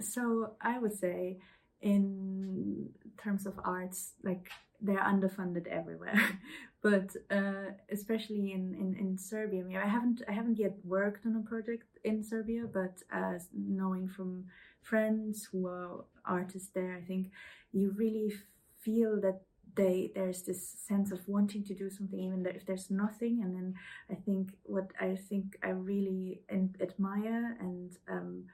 So, 0.00 0.52
I 0.60 0.78
would 0.78 0.94
say, 0.94 1.38
in 1.80 2.90
terms 3.22 3.46
of 3.46 3.58
arts, 3.64 4.12
like 4.22 4.50
they're 4.82 4.98
underfunded 4.98 5.66
everywhere, 5.66 6.20
but 6.82 7.14
uh, 7.30 7.72
especially 7.90 8.52
in, 8.52 8.74
in, 8.74 8.96
in 8.98 9.18
Serbia. 9.18 9.60
I 9.60 9.64
mean, 9.64 9.76
I 9.76 9.86
haven't 9.86 10.22
I 10.28 10.32
haven't 10.32 10.58
yet 10.58 10.74
worked 10.84 11.26
on 11.26 11.36
a 11.36 11.48
project 11.48 11.98
in 12.04 12.22
Serbia, 12.22 12.64
but 12.70 12.98
uh, 13.14 13.38
knowing 13.54 14.08
from 14.08 14.44
friends 14.82 15.48
who 15.50 15.66
are 15.66 16.04
artists 16.24 16.70
there, 16.74 16.96
I 16.96 17.06
think 17.06 17.30
you 17.72 17.92
really 17.96 18.32
feel 18.80 19.20
that 19.20 19.42
they 19.76 20.10
there's 20.14 20.42
this 20.42 20.68
sense 20.68 21.12
of 21.12 21.20
wanting 21.28 21.64
to 21.64 21.74
do 21.74 21.90
something 21.90 22.18
even 22.18 22.44
if 22.46 22.66
there's 22.66 22.90
nothing. 22.90 23.42
And 23.42 23.54
then 23.54 23.74
i 24.10 24.14
think 24.14 24.50
what 24.64 24.90
i 25.00 25.16
think 25.28 25.56
i 25.62 25.70
really 25.70 26.40
admire 26.80 27.56
and 27.60 27.96
um, 28.08 28.44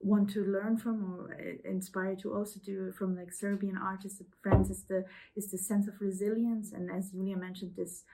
want 0.00 0.30
to 0.30 0.44
learn 0.44 0.76
from 0.76 1.02
or 1.02 1.34
uh, 1.34 1.68
inspire 1.68 2.14
to 2.16 2.34
also 2.34 2.60
do 2.64 2.92
from 2.92 3.16
like 3.16 3.32
serbian 3.32 3.76
artists 3.76 4.22
friends 4.42 4.70
is 4.70 4.84
the 4.84 5.04
is 5.34 5.50
the 5.50 5.58
sense 5.58 5.88
of 5.88 5.94
resilience. 6.00 6.72
And 6.72 6.90
as 6.90 7.10
julia 7.10 7.36
mentioned 7.36 7.74
this 7.76 8.04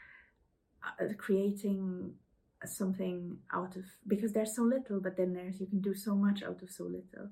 uh, 0.82 1.12
creating 1.18 2.14
something 2.64 3.38
out 3.52 3.76
of 3.76 3.84
because 4.06 4.32
there's 4.32 4.54
so 4.54 4.62
little 4.62 5.00
but 5.00 5.16
then 5.16 5.32
there's 5.32 5.60
you 5.60 5.66
can 5.66 5.80
do 5.80 5.94
so 5.94 6.14
much 6.14 6.42
out 6.42 6.62
of 6.62 6.70
so 6.70 6.84
little. 6.84 7.28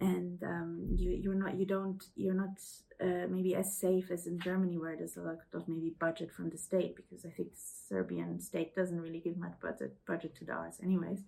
And 0.00 0.42
um, 0.42 0.88
you 0.96 1.10
you're 1.10 1.34
not 1.34 1.58
you 1.58 1.66
don't 1.66 2.02
you're 2.16 2.34
not 2.34 2.58
uh, 3.02 3.26
maybe 3.28 3.54
as 3.54 3.76
safe 3.76 4.10
as 4.10 4.26
in 4.26 4.40
Germany 4.40 4.78
where 4.78 4.96
there's 4.96 5.18
a 5.18 5.20
lot 5.20 5.38
of 5.52 5.68
maybe 5.68 5.94
budget 5.98 6.32
from 6.32 6.48
the 6.48 6.56
state 6.56 6.96
because 6.96 7.26
I 7.26 7.30
think 7.30 7.50
the 7.52 7.60
Serbian 7.88 8.40
state 8.40 8.74
doesn't 8.74 9.00
really 9.00 9.20
give 9.20 9.36
much 9.36 9.60
budget 9.60 9.96
budget 10.06 10.34
to 10.36 10.44
the 10.46 10.52
arts 10.52 10.78
anyways. 10.82 11.20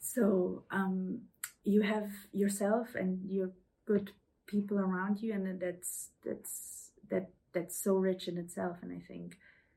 So 0.00 0.64
um, 0.70 1.20
you 1.62 1.82
have 1.82 2.10
yourself 2.32 2.94
and 2.94 3.30
your 3.30 3.50
good 3.86 4.10
people 4.46 4.78
around 4.78 5.20
you 5.20 5.32
and 5.32 5.60
that's 5.60 6.10
that's 6.24 6.90
that 7.10 7.30
that's 7.52 7.82
so 7.82 7.94
rich 7.94 8.26
in 8.28 8.36
itself 8.38 8.78
and 8.82 8.92
I 8.92 9.00
think 9.06 9.36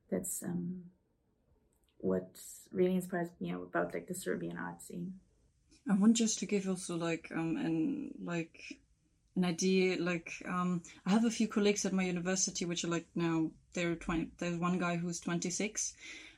that's 0.10 0.41
um, 0.43 0.84
what 2.03 2.29
really 2.72 2.95
inspires 2.95 3.29
me 3.39 3.51
about 3.51 3.93
like 3.93 4.07
the 4.07 4.13
Serbian 4.13 4.57
art 4.57 4.81
scene. 4.81 5.13
I 5.89 5.95
want 5.95 6.17
just 6.17 6.39
to 6.39 6.45
give 6.45 6.67
also 6.67 6.95
like 6.95 7.31
um 7.36 7.57
and 7.57 8.13
like 8.24 8.79
an 9.36 9.45
idea 9.45 10.00
like 10.01 10.31
um 10.48 10.83
I 11.05 11.12
have 11.12 11.25
a 11.25 11.31
few 11.31 11.48
colleagues 11.48 11.86
at 11.86 11.93
my 11.93 12.03
university 12.03 12.65
which 12.65 12.83
are 12.83 12.89
like 12.89 13.07
now 13.15 13.51
they're 13.74 13.95
20 13.95 14.29
there's 14.38 14.57
one 14.57 14.79
guy 14.79 14.98
who's 14.98 15.19
26 15.19 15.93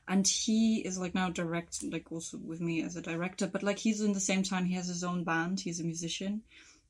and 0.08 0.26
he 0.26 0.78
is 0.78 0.98
like 0.98 1.14
now 1.14 1.30
direct, 1.30 1.82
like 1.82 2.12
also 2.12 2.38
with 2.38 2.60
me 2.60 2.82
as 2.82 2.96
a 2.96 3.02
director, 3.02 3.46
but 3.46 3.62
like 3.62 3.78
he's 3.78 4.00
in 4.00 4.12
the 4.12 4.20
same 4.20 4.42
time 4.42 4.64
he 4.64 4.74
has 4.74 4.86
his 4.86 5.02
own 5.02 5.24
band. 5.24 5.60
He's 5.60 5.80
a 5.80 5.84
musician. 5.84 6.42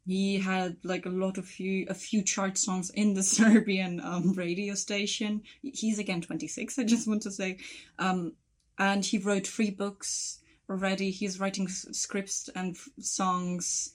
He 0.07 0.39
had 0.39 0.77
like 0.85 1.07
a 1.07 1.11
lot 1.11 1.39
of 1.39 1.47
few 1.47 1.87
a 1.89 1.95
few 1.95 2.23
chart 2.23 2.59
songs 2.59 2.91
in 2.91 3.15
the 3.15 3.23
Serbian 3.37 4.01
um, 4.01 4.33
radio 4.35 4.75
station. 4.75 5.43
He's 5.63 5.99
again 5.99 6.21
26. 6.21 6.79
I 6.79 6.85
just 6.85 7.09
want 7.09 7.23
to 7.23 7.31
say, 7.31 7.59
um, 7.99 8.35
and 8.79 9.05
he 9.05 9.19
wrote 9.19 9.47
three 9.47 9.71
books 9.71 10.41
already. 10.69 11.11
He's 11.11 11.41
writing 11.41 11.69
scripts 11.69 12.49
and 12.55 12.77
songs. 13.01 13.93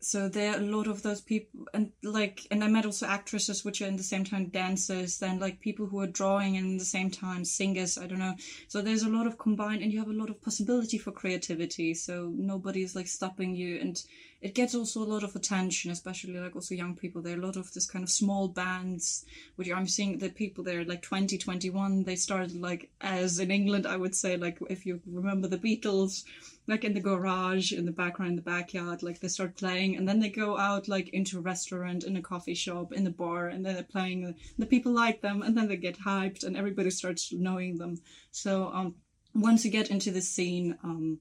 So 0.00 0.28
there 0.28 0.52
are 0.52 0.58
a 0.58 0.64
lot 0.64 0.86
of 0.86 1.02
those 1.02 1.20
people, 1.20 1.66
and 1.74 1.90
like, 2.04 2.46
and 2.52 2.62
I 2.62 2.68
met 2.68 2.86
also 2.86 3.06
actresses 3.06 3.64
which 3.64 3.82
are 3.82 3.86
in 3.86 3.96
the 3.96 4.02
same 4.02 4.24
time 4.24 4.46
dancers, 4.46 5.18
then 5.18 5.40
like 5.40 5.60
people 5.60 5.86
who 5.86 6.00
are 6.00 6.06
drawing 6.06 6.56
and 6.56 6.66
in 6.66 6.78
the 6.78 6.84
same 6.84 7.10
time 7.10 7.44
singers. 7.44 7.98
I 7.98 8.06
don't 8.06 8.20
know. 8.20 8.36
So 8.68 8.80
there's 8.80 9.02
a 9.02 9.08
lot 9.08 9.26
of 9.26 9.38
combined, 9.38 9.82
and 9.82 9.92
you 9.92 9.98
have 9.98 10.08
a 10.08 10.12
lot 10.12 10.30
of 10.30 10.40
possibility 10.40 10.98
for 10.98 11.10
creativity. 11.10 11.94
So 11.94 12.32
nobody 12.34 12.82
is 12.82 12.94
like 12.94 13.08
stopping 13.08 13.56
you, 13.56 13.80
and 13.80 14.00
it 14.40 14.54
gets 14.54 14.74
also 14.74 15.02
a 15.02 15.12
lot 15.12 15.24
of 15.24 15.34
attention, 15.34 15.90
especially 15.90 16.38
like 16.38 16.54
also 16.54 16.76
young 16.76 16.94
people. 16.94 17.20
There 17.20 17.34
are 17.34 17.40
a 17.40 17.46
lot 17.46 17.56
of 17.56 17.72
this 17.72 17.86
kind 17.86 18.04
of 18.04 18.10
small 18.10 18.46
bands, 18.46 19.24
which 19.56 19.68
I'm 19.68 19.88
seeing 19.88 20.18
the 20.18 20.28
people 20.28 20.62
there 20.62 20.84
like 20.84 21.02
20, 21.02 21.38
21, 21.38 22.04
they 22.04 22.14
started 22.14 22.54
like 22.54 22.90
as 23.00 23.40
in 23.40 23.50
England, 23.50 23.86
I 23.86 23.96
would 23.96 24.14
say, 24.14 24.36
like 24.36 24.58
if 24.70 24.86
you 24.86 25.00
remember 25.06 25.48
the 25.48 25.58
Beatles, 25.58 26.22
like 26.68 26.84
in 26.84 26.94
the 26.94 27.00
garage, 27.00 27.72
in 27.72 27.86
the 27.86 27.90
background, 27.92 28.30
in 28.30 28.36
the 28.36 28.42
backyard, 28.42 29.02
like 29.02 29.18
they 29.20 29.28
start 29.28 29.56
playing 29.56 29.96
and 29.96 30.06
then 30.08 30.20
they 30.20 30.28
go 30.28 30.56
out 30.58 30.86
like 30.86 31.08
into 31.08 31.38
a 31.38 31.40
restaurant, 31.40 32.04
in 32.04 32.16
a 32.16 32.22
coffee 32.22 32.54
shop, 32.54 32.92
in 32.92 33.04
the 33.04 33.10
bar, 33.10 33.48
and 33.48 33.64
then 33.64 33.74
they're 33.74 33.82
playing. 33.82 34.34
The 34.58 34.66
people 34.66 34.92
like 34.92 35.20
them 35.22 35.42
and 35.42 35.56
then 35.56 35.66
they 35.68 35.76
get 35.76 35.98
hyped 35.98 36.44
and 36.44 36.56
everybody 36.56 36.90
starts 36.90 37.32
knowing 37.32 37.78
them. 37.78 37.96
So 38.30 38.70
um, 38.72 38.94
once 39.34 39.64
you 39.64 39.70
get 39.70 39.90
into 39.90 40.10
the 40.12 40.20
scene, 40.20 40.78
um, 40.84 41.18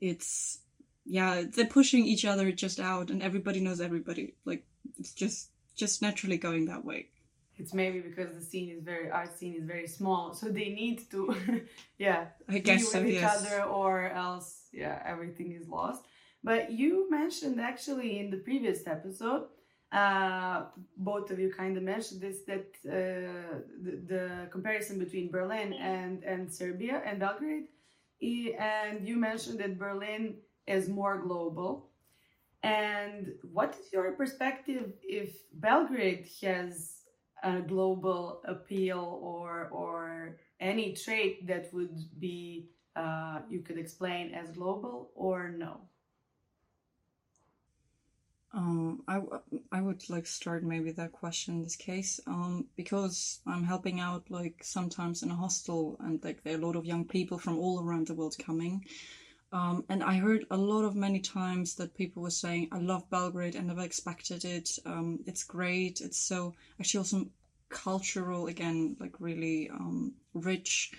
it's 0.00 0.60
yeah, 1.04 1.42
they're 1.54 1.66
pushing 1.66 2.04
each 2.04 2.24
other 2.24 2.52
just 2.52 2.78
out, 2.78 3.10
and 3.10 3.22
everybody 3.22 3.60
knows 3.60 3.80
everybody. 3.80 4.34
Like 4.44 4.64
it's 4.98 5.12
just 5.12 5.50
just 5.74 6.02
naturally 6.02 6.36
going 6.36 6.66
that 6.66 6.84
way. 6.84 7.08
It's 7.56 7.74
maybe 7.74 7.98
because 8.00 8.34
the 8.34 8.44
scene 8.44 8.68
is 8.70 8.84
very 8.84 9.10
art 9.10 9.36
scene 9.36 9.54
is 9.54 9.64
very 9.64 9.88
small, 9.88 10.32
so 10.34 10.46
they 10.48 10.68
need 10.68 11.10
to, 11.10 11.34
yeah, 11.98 12.26
I 12.48 12.52
be 12.52 12.60
guess 12.60 12.82
with 12.82 12.92
so. 12.92 13.04
each 13.04 13.14
Yes. 13.14 13.42
other, 13.44 13.64
or 13.64 14.10
else, 14.10 14.57
yeah, 14.72 15.02
everything 15.04 15.52
is 15.52 15.68
lost. 15.68 16.04
But 16.42 16.70
you 16.70 17.10
mentioned 17.10 17.60
actually 17.60 18.18
in 18.20 18.30
the 18.30 18.38
previous 18.38 18.86
episode, 18.86 19.46
uh, 19.92 20.66
both 20.96 21.30
of 21.30 21.38
you 21.38 21.52
kind 21.52 21.76
of 21.76 21.82
mentioned 21.82 22.20
this 22.20 22.40
that 22.46 22.66
uh, 22.86 23.60
the, 23.82 23.92
the 24.06 24.48
comparison 24.50 24.98
between 24.98 25.30
Berlin 25.30 25.72
and 25.72 26.22
and 26.24 26.52
Serbia 26.52 27.02
and 27.04 27.18
Belgrade, 27.18 27.68
and 28.22 29.06
you 29.06 29.16
mentioned 29.16 29.60
that 29.60 29.78
Berlin 29.78 30.36
is 30.66 30.88
more 30.88 31.18
global. 31.18 31.90
And 32.62 33.34
what 33.52 33.76
is 33.80 33.92
your 33.92 34.12
perspective 34.12 34.92
if 35.02 35.36
Belgrade 35.54 36.28
has 36.42 37.02
a 37.42 37.60
global 37.60 38.42
appeal 38.44 39.20
or 39.22 39.68
or 39.70 40.36
any 40.60 40.94
trait 40.94 41.46
that 41.46 41.72
would 41.72 41.96
be 42.18 42.70
uh, 42.98 43.40
you 43.48 43.60
could 43.60 43.78
explain 43.78 44.34
as 44.34 44.50
global 44.50 45.10
or 45.14 45.50
no? 45.50 45.80
Um, 48.52 49.02
I, 49.06 49.20
I 49.70 49.80
would 49.80 50.08
like 50.08 50.26
start 50.26 50.64
maybe 50.64 50.90
that 50.92 51.12
question 51.12 51.56
in 51.56 51.62
this 51.62 51.76
case, 51.76 52.18
um, 52.26 52.64
because 52.76 53.40
I'm 53.46 53.62
helping 53.62 54.00
out 54.00 54.24
like 54.30 54.62
sometimes 54.62 55.22
in 55.22 55.30
a 55.30 55.34
hostel 55.34 55.96
and 56.00 56.22
like 56.24 56.42
there 56.42 56.54
are 56.54 56.58
a 56.58 56.66
lot 56.66 56.76
of 56.76 56.86
young 56.86 57.04
people 57.04 57.38
from 57.38 57.58
all 57.58 57.80
around 57.80 58.06
the 58.06 58.14
world 58.14 58.36
coming. 58.38 58.84
Um, 59.52 59.84
and 59.88 60.02
I 60.02 60.14
heard 60.16 60.44
a 60.50 60.56
lot 60.56 60.84
of 60.84 60.94
many 60.94 61.20
times 61.20 61.74
that 61.76 61.94
people 61.96 62.22
were 62.22 62.30
saying, 62.30 62.68
I 62.72 62.78
love 62.78 63.08
Belgrade, 63.10 63.56
I 63.56 63.60
never 63.60 63.82
expected 63.82 64.44
it. 64.44 64.78
Um, 64.84 65.20
it's 65.26 65.44
great. 65.44 66.00
It's 66.00 66.18
so 66.18 66.54
actually 66.80 66.98
also 66.98 67.26
cultural 67.68 68.46
again, 68.46 68.96
like 68.98 69.20
really 69.20 69.70
um, 69.70 70.14
rich. 70.34 70.92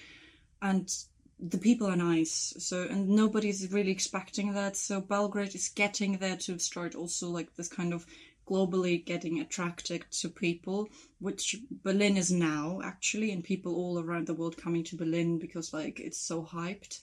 And 0.61 0.91
the 1.39 1.57
people 1.57 1.87
are 1.87 1.95
nice 1.95 2.53
so 2.57 2.83
and 2.89 3.07
nobody's 3.07 3.71
really 3.71 3.91
expecting 3.91 4.53
that. 4.53 4.75
So 4.75 4.99
belgrade 4.99 5.55
is 5.55 5.69
getting 5.69 6.17
there 6.17 6.37
to 6.37 6.59
start 6.59 6.95
also 6.95 7.29
like 7.29 7.55
this 7.55 7.69
kind 7.69 7.93
of 7.93 8.05
globally 8.45 9.05
getting 9.05 9.39
attracted 9.39 10.03
to 10.09 10.27
people 10.27 10.89
which 11.19 11.55
berlin 11.83 12.17
is 12.17 12.31
now 12.31 12.81
actually 12.83 13.31
and 13.31 13.43
people 13.43 13.75
all 13.75 13.99
around 13.99 14.25
the 14.25 14.33
world 14.33 14.57
coming 14.57 14.83
to 14.83 14.95
berlin 14.95 15.37
because 15.37 15.71
like 15.71 15.99
it's 15.99 16.17
so 16.17 16.41
hyped 16.43 17.01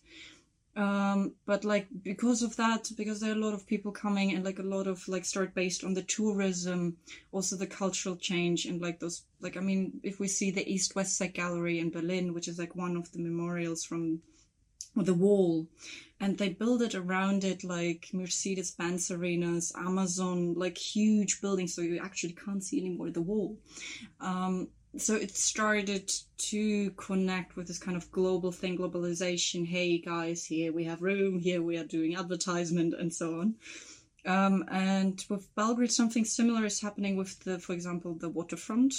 um 0.76 1.32
but 1.46 1.64
like 1.64 1.86
because 2.02 2.42
of 2.42 2.54
that 2.56 2.90
because 2.98 3.18
there 3.20 3.32
are 3.32 3.36
a 3.36 3.44
lot 3.44 3.54
of 3.54 3.66
people 3.66 3.90
coming 3.90 4.34
and 4.34 4.44
like 4.44 4.58
a 4.58 4.70
lot 4.74 4.86
of 4.86 5.08
like 5.08 5.24
start 5.24 5.54
based 5.54 5.82
on 5.82 5.94
the 5.94 6.02
tourism 6.02 6.96
also 7.32 7.56
the 7.56 7.66
cultural 7.66 8.14
change 8.14 8.66
and 8.66 8.82
like 8.82 9.00
those 9.00 9.22
like 9.40 9.56
i 9.56 9.60
mean 9.60 9.98
if 10.02 10.20
we 10.20 10.28
see 10.28 10.50
the 10.50 10.70
east 10.70 10.94
west 10.94 11.16
side 11.16 11.32
gallery 11.32 11.78
in 11.80 11.90
berlin 11.90 12.34
which 12.34 12.46
is 12.46 12.58
like 12.58 12.76
one 12.76 12.94
of 12.94 13.10
the 13.12 13.18
memorials 13.18 13.84
from 13.84 14.20
the 14.94 15.14
wall 15.14 15.66
and 16.20 16.38
they 16.38 16.48
build 16.48 16.82
it 16.82 16.94
around 16.94 17.44
it 17.44 17.64
like 17.64 18.08
mercedes 18.12 18.70
benz 18.70 19.10
arenas 19.10 19.72
amazon 19.78 20.54
like 20.54 20.76
huge 20.76 21.40
buildings 21.40 21.74
so 21.74 21.80
you 21.80 21.98
actually 21.98 22.32
can't 22.32 22.64
see 22.64 22.80
anymore 22.80 23.10
the 23.10 23.20
wall. 23.20 23.58
Um 24.20 24.68
so 24.98 25.14
it 25.14 25.36
started 25.36 26.10
to 26.38 26.90
connect 26.92 27.56
with 27.56 27.66
this 27.66 27.78
kind 27.78 27.96
of 27.96 28.10
global 28.10 28.52
thing 28.52 28.78
globalization. 28.78 29.66
Hey 29.66 29.98
guys 29.98 30.44
here 30.44 30.72
we 30.72 30.84
have 30.84 31.02
room 31.02 31.38
here 31.38 31.62
we 31.62 31.76
are 31.76 31.84
doing 31.84 32.16
advertisement 32.16 32.94
and 32.98 33.12
so 33.12 33.40
on. 33.40 33.54
Um, 34.24 34.64
and 34.70 35.22
with 35.28 35.54
belgrade 35.54 35.92
something 35.92 36.24
similar 36.24 36.64
is 36.64 36.80
happening 36.80 37.16
with 37.16 37.38
the 37.40 37.58
for 37.58 37.72
example 37.74 38.14
the 38.14 38.28
waterfront 38.28 38.94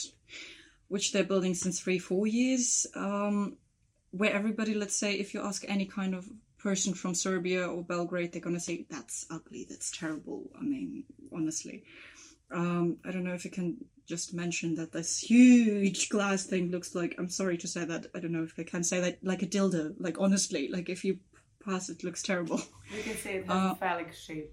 which 0.88 1.12
they're 1.12 1.24
building 1.24 1.54
since 1.54 1.80
three 1.80 2.00
four 2.00 2.28
years 2.28 2.88
um, 2.96 3.58
where 4.12 4.34
everybody 4.34 4.74
let's 4.74 4.96
say 4.96 5.16
if 5.16 5.34
you 5.34 5.42
ask 5.42 5.66
any 5.68 5.86
kind 5.86 6.16
of 6.16 6.30
person 6.60 6.94
from 6.94 7.14
serbia 7.14 7.68
or 7.68 7.84
belgrade 7.84 8.32
they're 8.32 8.42
going 8.42 8.56
to 8.56 8.60
say 8.60 8.86
that's 8.90 9.26
ugly 9.30 9.66
that's 9.70 9.92
terrible. 9.98 10.50
I 10.58 10.64
mean 10.64 11.06
honestly 11.34 11.84
um, 12.52 12.98
I 13.06 13.12
don't 13.12 13.24
know 13.24 13.34
if 13.34 13.46
you 13.46 13.52
can 13.52 13.78
just 14.08 14.34
mention 14.34 14.76
that 14.76 14.92
this 14.94 15.20
huge 15.20 16.10
glass 16.10 16.46
thing 16.46 16.72
looks 16.72 16.96
like. 16.96 17.16
I'm 17.18 17.30
sorry 17.30 17.58
to 17.58 17.68
say 17.68 17.84
that. 17.86 18.08
I 18.16 18.20
don't 18.20 18.32
know 18.32 18.44
if 18.44 18.54
I 18.58 18.64
can 18.64 18.84
say 18.84 19.00
that 19.02 19.20
like 19.24 19.44
a 19.44 19.48
dildo. 19.48 19.96
Like 20.00 20.18
honestly, 20.20 20.70
like 20.70 20.90
if 20.90 21.04
you 21.04 21.20
pass, 21.66 21.90
it 21.90 22.04
looks 22.04 22.24
terrible. 22.24 22.62
You 22.96 23.04
can 23.04 23.18
say 23.18 23.36
it 23.36 23.48
has 23.48 23.56
Uh, 23.56 23.74
a 23.74 23.76
phallic 23.76 24.14
shape. 24.14 24.50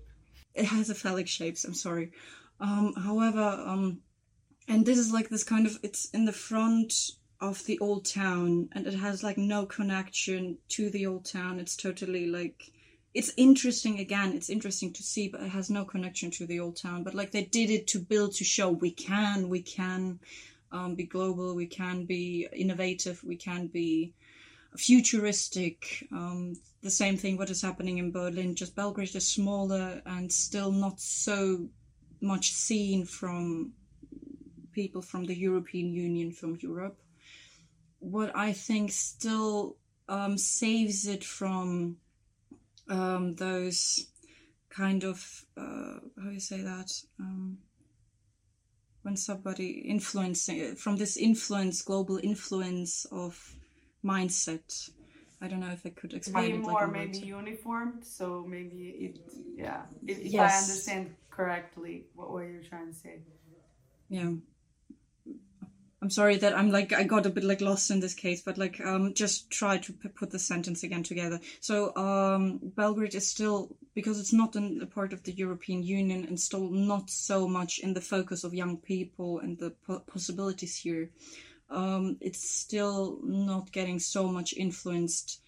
It 0.55 0.65
has 0.67 0.91
a 0.91 0.95
phallic 0.95 1.29
shapes. 1.29 1.65
I'm 1.65 1.75
sorry. 1.75 2.13
Um, 2.61 2.95
however, 2.97 3.41
um, 3.43 4.01
and 4.69 4.85
this 4.85 4.99
is 4.99 5.13
like 5.13 5.29
this 5.29 5.45
kind 5.45 5.67
of. 5.67 5.79
It's 5.83 6.11
in 6.11 6.25
the 6.25 6.33
front 6.33 6.93
of 7.41 7.65
the 7.67 7.79
old 7.79 8.07
town, 8.07 8.69
and 8.73 8.87
it 8.87 8.95
has 8.95 9.23
like 9.23 9.39
no 9.39 9.67
connection 9.67 10.59
to 10.71 10.91
the 10.91 11.07
old 11.07 11.27
town. 11.27 11.61
It's 11.61 11.77
totally 11.77 12.27
like 12.27 12.73
it's 13.15 13.33
interesting 13.37 14.01
again 14.01 14.33
it's 14.33 14.51
interesting 14.51 14.93
to 14.93 15.03
see 15.03 15.29
but 15.29 15.41
it 15.41 15.49
has 15.49 15.71
no 15.71 15.85
connection 15.85 16.31
to 16.31 16.47
the 16.47 16.61
old 16.61 16.77
town 16.77 17.05
but 17.05 17.15
like 17.15 17.31
they 17.31 17.45
did 17.45 17.71
it 17.71 17.87
to 17.87 17.99
build 17.99 18.35
to 18.35 18.45
show 18.45 18.71
we 18.71 18.91
can 18.91 19.49
we 19.49 19.63
can 19.63 20.19
um, 20.73 20.95
be 20.97 21.05
global 21.05 21.55
we 21.55 21.67
can 21.67 22.05
be 22.05 22.47
innovative 22.53 23.23
we 23.25 23.37
can 23.37 23.69
be 23.69 24.13
futuristic 24.77 26.07
um, 26.11 26.55
the 26.83 26.91
same 26.91 27.17
thing 27.17 27.37
what 27.37 27.51
is 27.51 27.63
happening 27.63 27.99
in 27.99 28.11
berlin 28.11 28.57
just 28.57 28.75
belgrade 28.75 29.15
is 29.15 29.29
smaller 29.29 30.03
and 30.07 30.31
still 30.33 30.73
not 30.73 31.01
so 31.01 31.69
much 32.21 32.53
seen 32.53 33.05
from 33.05 33.73
people 34.73 35.01
from 35.01 35.25
the 35.25 35.37
european 35.37 35.93
union 35.93 36.33
from 36.33 36.59
europe. 36.61 36.99
What 38.01 38.37
i 38.37 38.53
think 38.53 38.91
still 38.91 39.77
um, 40.09 40.37
saves 40.37 41.07
it 41.07 41.25
from 41.25 41.97
um, 42.89 43.35
those 43.35 44.07
kind 44.71 45.05
of 45.05 45.45
uh, 45.57 46.01
how 46.21 46.29
do 46.29 46.33
you 46.33 46.41
say 46.41 46.61
that 46.63 46.91
um, 47.21 47.59
when 49.03 49.17
somebody 49.17 49.71
influencing 49.87 50.75
from 50.77 50.97
this 50.97 51.17
influence 51.17 51.83
global 51.83 52.19
influence 52.23 53.07
of 53.13 53.57
mindset 54.05 54.91
i 55.41 55.49
don't 55.49 55.61
know 55.61 55.71
if 55.71 55.87
i 55.87 55.91
could 55.91 56.13
explain 56.13 56.53
be 56.53 56.59
it 56.59 56.61
more 56.61 56.73
like 56.73 56.93
maybe 56.93 57.19
words. 57.19 57.25
uniformed, 57.25 58.05
so 58.05 58.45
maybe 58.49 58.97
it 58.99 59.19
yeah. 59.57 59.83
If, 60.07 60.19
if 60.19 60.41
I 60.41 60.59
understand 60.59 61.15
correctly 61.31 62.07
what, 62.15 62.31
were 62.31 62.49
you're 62.49 62.63
trying 62.63 62.93
to 62.93 62.99
say. 62.99 63.21
yeah 64.09 64.33
i'm 66.05 66.11
sorry 66.11 66.37
that 66.37 66.55
i'm 66.55 66.71
like 66.71 66.93
i 66.93 67.03
got 67.03 67.25
a 67.25 67.31
bit 67.31 67.45
like 67.45 67.63
lost 67.63 67.91
in 67.91 67.99
this 67.99 68.13
case 68.13 68.43
but 68.43 68.59
like 68.59 68.79
um 68.85 69.15
just 69.15 69.51
try 69.51 69.79
to 69.79 69.91
p- 69.95 70.11
put 70.11 70.31
the 70.31 70.39
sentence 70.39 70.83
again 70.83 71.03
together. 71.03 71.41
So 71.61 71.97
um 71.97 72.61
belgrade 72.63 73.15
is 73.15 73.27
still 73.27 73.75
because 73.95 74.21
it's 74.21 74.35
not 74.35 74.55
in 74.55 74.81
a 74.83 74.87
part 74.87 75.15
of 75.15 75.23
the 75.23 75.33
european 75.33 75.83
union 75.83 76.27
and 76.27 76.39
still 76.39 76.69
not 76.69 77.09
so 77.09 77.49
much 77.49 77.79
in 77.79 77.95
the 77.95 78.03
focus 78.03 78.45
of 78.45 78.53
young 78.53 78.77
people 78.77 79.39
and 79.39 79.59
the 79.59 79.71
po- 79.87 80.01
possibilities 80.01 80.77
here 80.77 81.09
um, 81.71 82.19
it's 82.21 82.51
still 82.51 83.19
not 83.23 83.73
getting 83.73 83.99
so 83.99 84.29
much 84.29 84.53
influenced 84.53 85.41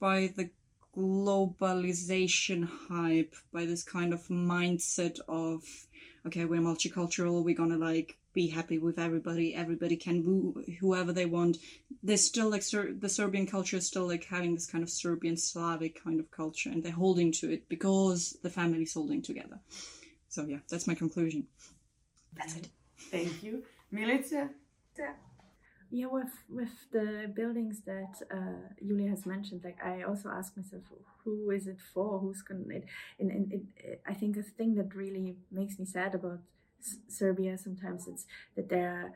by 0.00 0.32
the 0.36 0.50
globalization 0.96 2.68
hype, 2.88 3.36
by 3.52 3.64
this 3.64 3.84
kind 3.84 4.12
of 4.12 4.26
mindset 4.26 5.20
of, 5.28 5.62
okay, 6.26 6.44
we're 6.44 6.60
multicultural, 6.60 7.44
we're 7.44 7.54
gonna 7.54 7.78
like 7.78 8.18
be 8.32 8.48
happy 8.48 8.78
with 8.78 8.98
everybody, 8.98 9.54
everybody 9.54 9.96
can 9.96 10.24
woo 10.24 10.64
whoever 10.80 11.12
they 11.12 11.26
want. 11.26 11.58
There's 12.02 12.24
still 12.24 12.50
like 12.50 12.62
Ser- 12.62 12.92
the 12.92 13.08
Serbian 13.08 13.46
culture 13.46 13.76
is 13.76 13.86
still 13.86 14.06
like 14.06 14.24
having 14.24 14.54
this 14.54 14.66
kind 14.66 14.84
of 14.84 14.90
Serbian 14.90 15.36
Slavic 15.36 16.02
kind 16.02 16.20
of 16.20 16.30
culture, 16.30 16.70
and 16.70 16.82
they're 16.82 16.92
holding 16.92 17.32
to 17.32 17.50
it 17.50 17.68
because 17.68 18.36
the 18.42 18.50
family's 18.50 18.94
holding 18.94 19.22
together. 19.22 19.58
So 20.28 20.44
yeah, 20.46 20.58
that's 20.68 20.86
my 20.86 20.94
conclusion. 20.94 21.46
That's 22.36 22.56
it. 22.56 22.68
Thank 23.10 23.42
you. 23.42 23.64
Milica? 23.92 24.50
Yeah, 24.98 25.12
Yeah, 25.90 26.06
with 26.06 26.32
with 26.48 26.76
the 26.92 27.32
buildings 27.34 27.80
that 27.86 28.14
uh, 28.32 28.74
Julia 28.86 29.10
has 29.10 29.26
mentioned, 29.26 29.62
like 29.64 29.78
I 29.84 30.02
also 30.02 30.28
ask 30.28 30.56
myself, 30.56 30.84
who 31.24 31.50
is 31.50 31.66
it 31.66 31.78
for? 31.92 32.20
Who's 32.20 32.42
gonna? 32.42 32.62
It, 32.68 32.84
and, 33.18 33.30
and 33.32 33.52
it, 33.52 33.62
it, 33.76 34.02
I 34.06 34.14
think 34.14 34.36
a 34.36 34.42
thing 34.42 34.76
that 34.76 34.94
really 34.94 35.36
makes 35.50 35.78
me 35.80 35.84
sad 35.84 36.14
about 36.14 36.40
Serbia 37.08 37.58
sometimes 37.58 38.06
it's 38.08 38.26
that 38.56 38.68
there 38.68 38.90
are, 38.90 39.12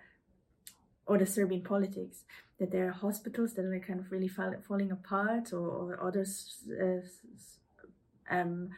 or 1.07 1.18
the 1.18 1.27
Serbian 1.27 1.62
politics, 1.62 2.24
that 2.59 2.70
there 2.70 2.88
are 2.88 2.92
hospitals 2.92 3.55
that 3.55 3.64
are 3.64 3.79
kind 3.81 4.00
of 4.00 4.11
really 4.11 4.29
fall, 4.29 4.55
falling 4.66 4.92
apart, 4.92 5.53
or, 5.53 5.68
or 5.68 6.03
others, 6.03 6.59
uh, 6.81 8.35
um, 8.35 8.70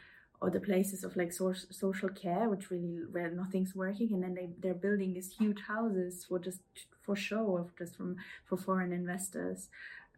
other 0.42 0.60
places 0.60 1.04
of 1.04 1.16
like 1.16 1.32
so- 1.32 1.52
social 1.52 2.08
care, 2.08 2.48
which 2.48 2.70
really 2.70 3.00
where 3.10 3.30
nothing's 3.30 3.74
working, 3.74 4.12
and 4.12 4.22
then 4.22 4.34
they 4.34 4.48
they're 4.60 4.74
building 4.74 5.14
these 5.14 5.32
huge 5.32 5.60
houses 5.66 6.24
for 6.24 6.38
just 6.38 6.60
for 7.02 7.16
show 7.16 7.56
of 7.56 7.76
just 7.78 7.96
from 7.96 8.16
for 8.44 8.56
foreign 8.56 8.92
investors, 8.92 9.68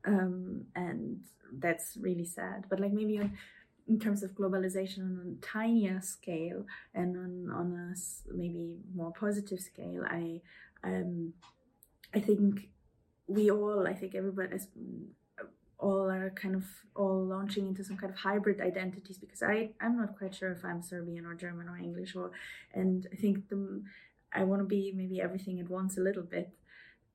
um, 0.05 0.65
and 0.75 1.21
that's 1.53 1.97
really 2.01 2.25
sad. 2.25 2.65
But 2.69 2.81
like 2.81 2.93
maybe 2.93 3.19
on 3.19 3.37
in 3.89 3.99
terms 3.99 4.23
of 4.23 4.33
globalization 4.33 4.99
on 4.99 5.39
a 5.39 5.47
tinier 5.47 6.01
scale 6.03 6.67
and 6.95 7.17
on 7.17 7.51
on 7.51 7.73
a 7.73 8.35
maybe 8.35 8.77
more 8.95 9.13
positive 9.13 9.61
scale, 9.61 10.05
I 10.05 10.41
um 10.85 11.33
I 12.15 12.21
think 12.21 12.69
we 13.27 13.51
all 13.51 13.87
I 13.87 13.95
think 13.95 14.15
everybody 14.15 14.57
is 14.57 14.69
all 15.79 16.11
are 16.11 16.31
kind 16.31 16.57
of 16.57 16.65
all 16.97 17.25
launching 17.25 17.67
into 17.69 17.85
some 17.85 17.97
kind 17.97 18.13
of 18.13 18.19
hybrid 18.19 18.61
identities 18.61 19.19
because 19.19 19.43
I 19.43 19.71
I'm 19.81 19.97
not 19.97 20.19
quite 20.19 20.35
sure 20.35 20.53
if 20.53 20.65
I'm 20.65 20.83
Serbian 20.83 21.25
or 21.25 21.35
German 21.35 21.69
or 21.69 21.79
English 21.79 22.17
or 22.17 22.33
and 22.75 23.07
I 23.13 23.17
think 23.17 23.49
the 23.49 23.83
I 24.33 24.45
want 24.45 24.61
to 24.61 24.67
be 24.67 24.93
maybe 24.95 25.21
everything 25.21 25.61
at 25.61 25.71
once 25.71 25.97
a 25.97 26.03
little 26.03 26.23
bit. 26.23 26.51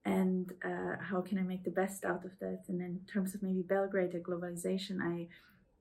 And 0.06 0.52
uh, 0.66 0.98
how 1.00 1.22
can 1.22 1.38
I 1.38 1.44
make 1.44 1.64
the 1.64 1.72
best 1.72 2.04
out 2.04 2.26
of 2.26 2.38
that? 2.40 2.64
And 2.68 2.82
in 2.82 3.02
terms 3.08 3.36
of 3.36 3.44
maybe 3.44 3.62
Belgrade 3.62 4.14
and 4.14 4.26
globalization 4.26 4.98
I 5.02 5.30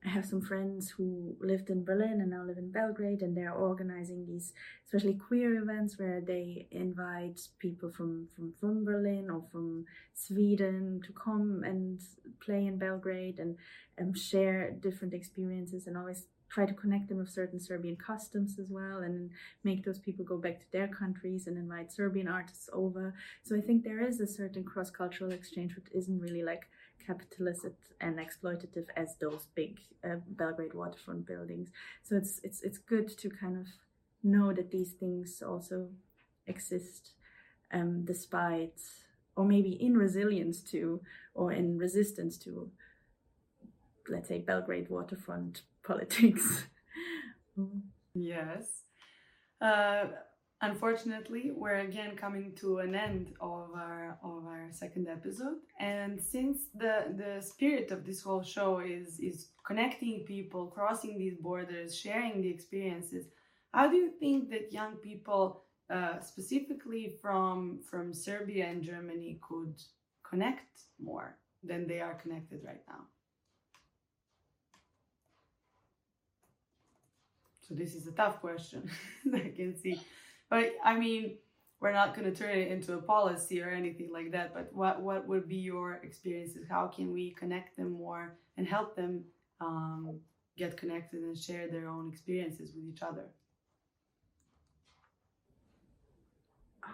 I 0.05 0.09
have 0.09 0.25
some 0.25 0.41
friends 0.41 0.89
who 0.89 1.37
lived 1.39 1.69
in 1.69 1.85
Berlin 1.85 2.19
and 2.19 2.31
now 2.31 2.43
live 2.43 2.57
in 2.57 2.71
Belgrade, 2.71 3.21
and 3.21 3.35
they're 3.37 3.53
organizing 3.53 4.25
these, 4.25 4.51
especially 4.85 5.13
queer 5.13 5.55
events, 5.55 5.97
where 5.97 6.19
they 6.19 6.67
invite 6.71 7.39
people 7.59 7.89
from 7.89 8.27
from 8.35 8.53
from 8.59 8.83
Berlin 8.83 9.29
or 9.29 9.43
from 9.51 9.85
Sweden 10.13 11.01
to 11.05 11.13
come 11.13 11.63
and 11.63 12.01
play 12.45 12.65
in 12.65 12.77
Belgrade 12.77 13.39
and 13.39 14.17
share 14.17 14.71
different 14.71 15.13
experiences, 15.13 15.87
and 15.87 15.97
always 15.97 16.27
try 16.49 16.65
to 16.67 16.73
connect 16.73 17.09
them 17.09 17.17
with 17.17 17.29
certain 17.29 17.59
Serbian 17.59 17.95
customs 17.95 18.59
as 18.59 18.69
well, 18.69 18.99
and 18.99 19.31
make 19.63 19.83
those 19.85 19.99
people 19.99 20.25
go 20.25 20.37
back 20.37 20.59
to 20.59 20.71
their 20.71 20.87
countries 20.87 21.47
and 21.47 21.57
invite 21.57 21.91
Serbian 21.91 22.27
artists 22.27 22.69
over. 22.73 23.15
So 23.41 23.55
I 23.55 23.61
think 23.61 23.83
there 23.83 24.05
is 24.05 24.19
a 24.19 24.27
certain 24.27 24.63
cross 24.63 24.91
cultural 24.91 25.31
exchange, 25.31 25.75
which 25.75 25.87
isn't 25.93 26.19
really 26.19 26.43
like 26.43 26.67
capitalist 27.05 27.65
and 28.01 28.17
exploitative 28.17 28.85
as 28.95 29.15
those 29.19 29.47
big 29.55 29.79
uh, 30.03 30.15
Belgrade 30.27 30.73
waterfront 30.73 31.25
buildings. 31.25 31.69
So 32.03 32.15
it's 32.15 32.39
it's 32.43 32.61
it's 32.61 32.77
good 32.77 33.07
to 33.17 33.29
kind 33.29 33.57
of 33.57 33.67
know 34.23 34.53
that 34.53 34.71
these 34.71 34.91
things 34.91 35.41
also 35.45 35.89
exist, 36.47 37.11
um, 37.71 38.03
despite 38.05 38.79
or 39.35 39.45
maybe 39.45 39.71
in 39.71 39.97
resilience 39.97 40.61
to 40.61 41.01
or 41.33 41.51
in 41.51 41.77
resistance 41.77 42.37
to, 42.37 42.69
let's 44.07 44.27
say, 44.27 44.39
Belgrade 44.39 44.89
waterfront 44.89 45.63
politics. 45.83 46.65
Yes. 48.13 48.83
Uh, 49.59 50.05
unfortunately, 50.63 51.51
we're 51.55 51.79
again 51.79 52.15
coming 52.15 52.53
to 52.55 52.79
an 52.79 52.95
end 52.95 53.33
of 53.39 53.67
our 53.75 54.17
of 54.23 54.45
our 54.47 54.67
second 54.71 55.07
episode, 55.07 55.57
and 55.79 56.19
since 56.21 56.57
the 56.73 56.95
the 57.21 57.41
spirit 57.41 57.91
of 57.91 58.05
this 58.05 58.21
whole 58.21 58.43
show 58.43 58.79
is 58.79 59.19
is 59.19 59.49
connecting 59.67 60.23
people, 60.25 60.67
crossing 60.67 61.17
these 61.17 61.37
borders, 61.37 61.95
sharing 61.95 62.41
the 62.41 62.49
experiences, 62.49 63.25
how 63.73 63.89
do 63.89 63.97
you 63.97 64.11
think 64.19 64.49
that 64.51 64.71
young 64.71 64.95
people, 64.95 65.63
uh, 65.89 66.19
specifically 66.19 67.15
from 67.21 67.79
from 67.89 68.13
Serbia 68.13 68.65
and 68.65 68.83
Germany, 68.83 69.39
could 69.47 69.75
connect 70.29 70.73
more 70.99 71.37
than 71.63 71.87
they 71.87 71.99
are 71.99 72.15
connected 72.15 72.61
right 72.63 72.83
now? 72.87 73.01
So 77.67 77.75
this 77.75 77.95
is 77.95 78.07
a 78.07 78.11
tough 78.11 78.41
question, 78.41 78.89
I 79.33 79.51
can 79.55 79.77
see. 79.77 79.99
But 80.53 80.73
I 80.83 80.99
mean, 80.99 81.37
we're 81.79 81.93
not 81.93 82.13
going 82.15 82.31
to 82.31 82.39
turn 82.39 82.55
it 82.55 82.67
into 82.67 82.93
a 82.93 83.01
policy 83.01 83.59
or 83.59 83.71
anything 83.71 84.11
like 84.13 84.31
that. 84.33 84.53
But 84.53 84.69
what 84.71 85.01
what 85.01 85.27
would 85.27 85.49
be 85.49 85.55
your 85.55 85.95
experiences? 86.03 86.67
How 86.69 86.85
can 86.85 87.11
we 87.11 87.31
connect 87.31 87.75
them 87.75 87.93
more 87.93 88.37
and 88.55 88.67
help 88.67 88.95
them 88.95 89.23
um, 89.59 90.19
get 90.55 90.77
connected 90.77 91.23
and 91.23 91.35
share 91.35 91.67
their 91.67 91.87
own 91.87 92.07
experiences 92.07 92.71
with 92.75 92.85
each 92.85 93.01
other? 93.01 93.25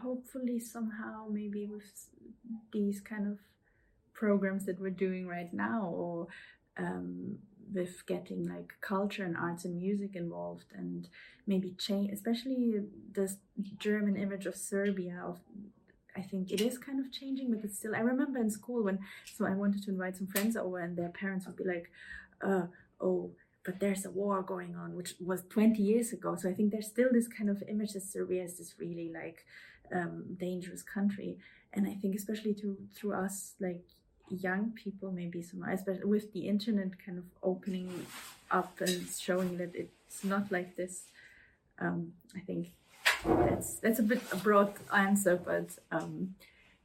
hopefully 0.03 0.59
somehow 0.59 1.25
maybe 1.29 1.65
with 1.65 1.91
these 2.71 3.01
kind 3.01 3.27
of 3.27 3.37
programs 4.13 4.63
that 4.65 4.79
we're 4.79 5.01
doing 5.07 5.27
right 5.27 5.51
now 5.51 5.91
or 5.93 6.27
um, 6.77 7.37
with 7.73 8.05
getting 8.05 8.47
like 8.47 8.73
culture 8.81 9.23
and 9.23 9.37
arts 9.37 9.65
and 9.65 9.77
music 9.77 10.15
involved 10.15 10.65
and 10.73 11.07
maybe 11.45 11.71
change 11.77 12.11
especially 12.11 12.81
this 13.13 13.37
german 13.77 14.15
image 14.15 14.45
of 14.45 14.55
serbia 14.55 15.21
of 15.25 15.39
i 16.15 16.21
think 16.21 16.51
it 16.51 16.61
is 16.61 16.77
kind 16.77 16.99
of 16.99 17.11
changing 17.11 17.51
but 17.51 17.63
it's 17.63 17.77
still 17.77 17.95
i 17.95 17.99
remember 17.99 18.39
in 18.39 18.49
school 18.49 18.83
when 18.83 18.99
so 19.33 19.45
i 19.45 19.51
wanted 19.51 19.83
to 19.83 19.91
invite 19.91 20.17
some 20.17 20.27
friends 20.27 20.55
over 20.57 20.79
and 20.79 20.97
their 20.97 21.09
parents 21.09 21.45
would 21.45 21.55
be 21.55 21.63
like 21.63 21.91
uh, 22.41 22.63
oh 23.01 23.31
but 23.69 23.79
there's 23.79 24.05
a 24.05 24.09
war 24.09 24.41
going 24.41 24.75
on 24.75 24.95
which 24.95 25.13
was 25.19 25.43
20 25.49 25.81
years 25.81 26.11
ago. 26.11 26.35
So 26.35 26.49
i 26.49 26.53
think 26.53 26.71
there's 26.71 26.87
still 26.87 27.09
this 27.11 27.27
kind 27.27 27.49
of 27.49 27.63
image 27.67 27.93
that 27.93 28.03
serbia 28.03 28.43
is 28.43 28.57
this 28.57 28.75
really 28.79 29.11
like 29.13 29.45
um, 29.93 30.37
dangerous 30.39 30.83
country. 30.83 31.37
And 31.73 31.87
i 31.87 31.93
think 31.93 32.15
especially 32.15 32.53
through 32.53 32.77
through 32.95 33.13
us 33.13 33.53
like 33.59 33.83
young 34.29 34.71
people 34.71 35.11
maybe 35.11 35.41
some 35.41 35.63
especially 35.63 36.05
with 36.05 36.31
the 36.33 36.47
internet 36.47 36.91
kind 37.03 37.17
of 37.17 37.25
opening 37.43 38.05
up 38.51 38.79
and 38.81 39.07
showing 39.07 39.57
that 39.57 39.71
it's 39.75 40.23
not 40.23 40.51
like 40.51 40.75
this 40.75 41.05
um, 41.79 42.13
i 42.35 42.39
think 42.39 42.71
that's 43.25 43.75
that's 43.75 43.99
a 43.99 44.03
bit 44.03 44.21
a 44.31 44.35
broad 44.37 44.73
answer 44.93 45.35
but 45.35 45.69
um, 45.91 46.35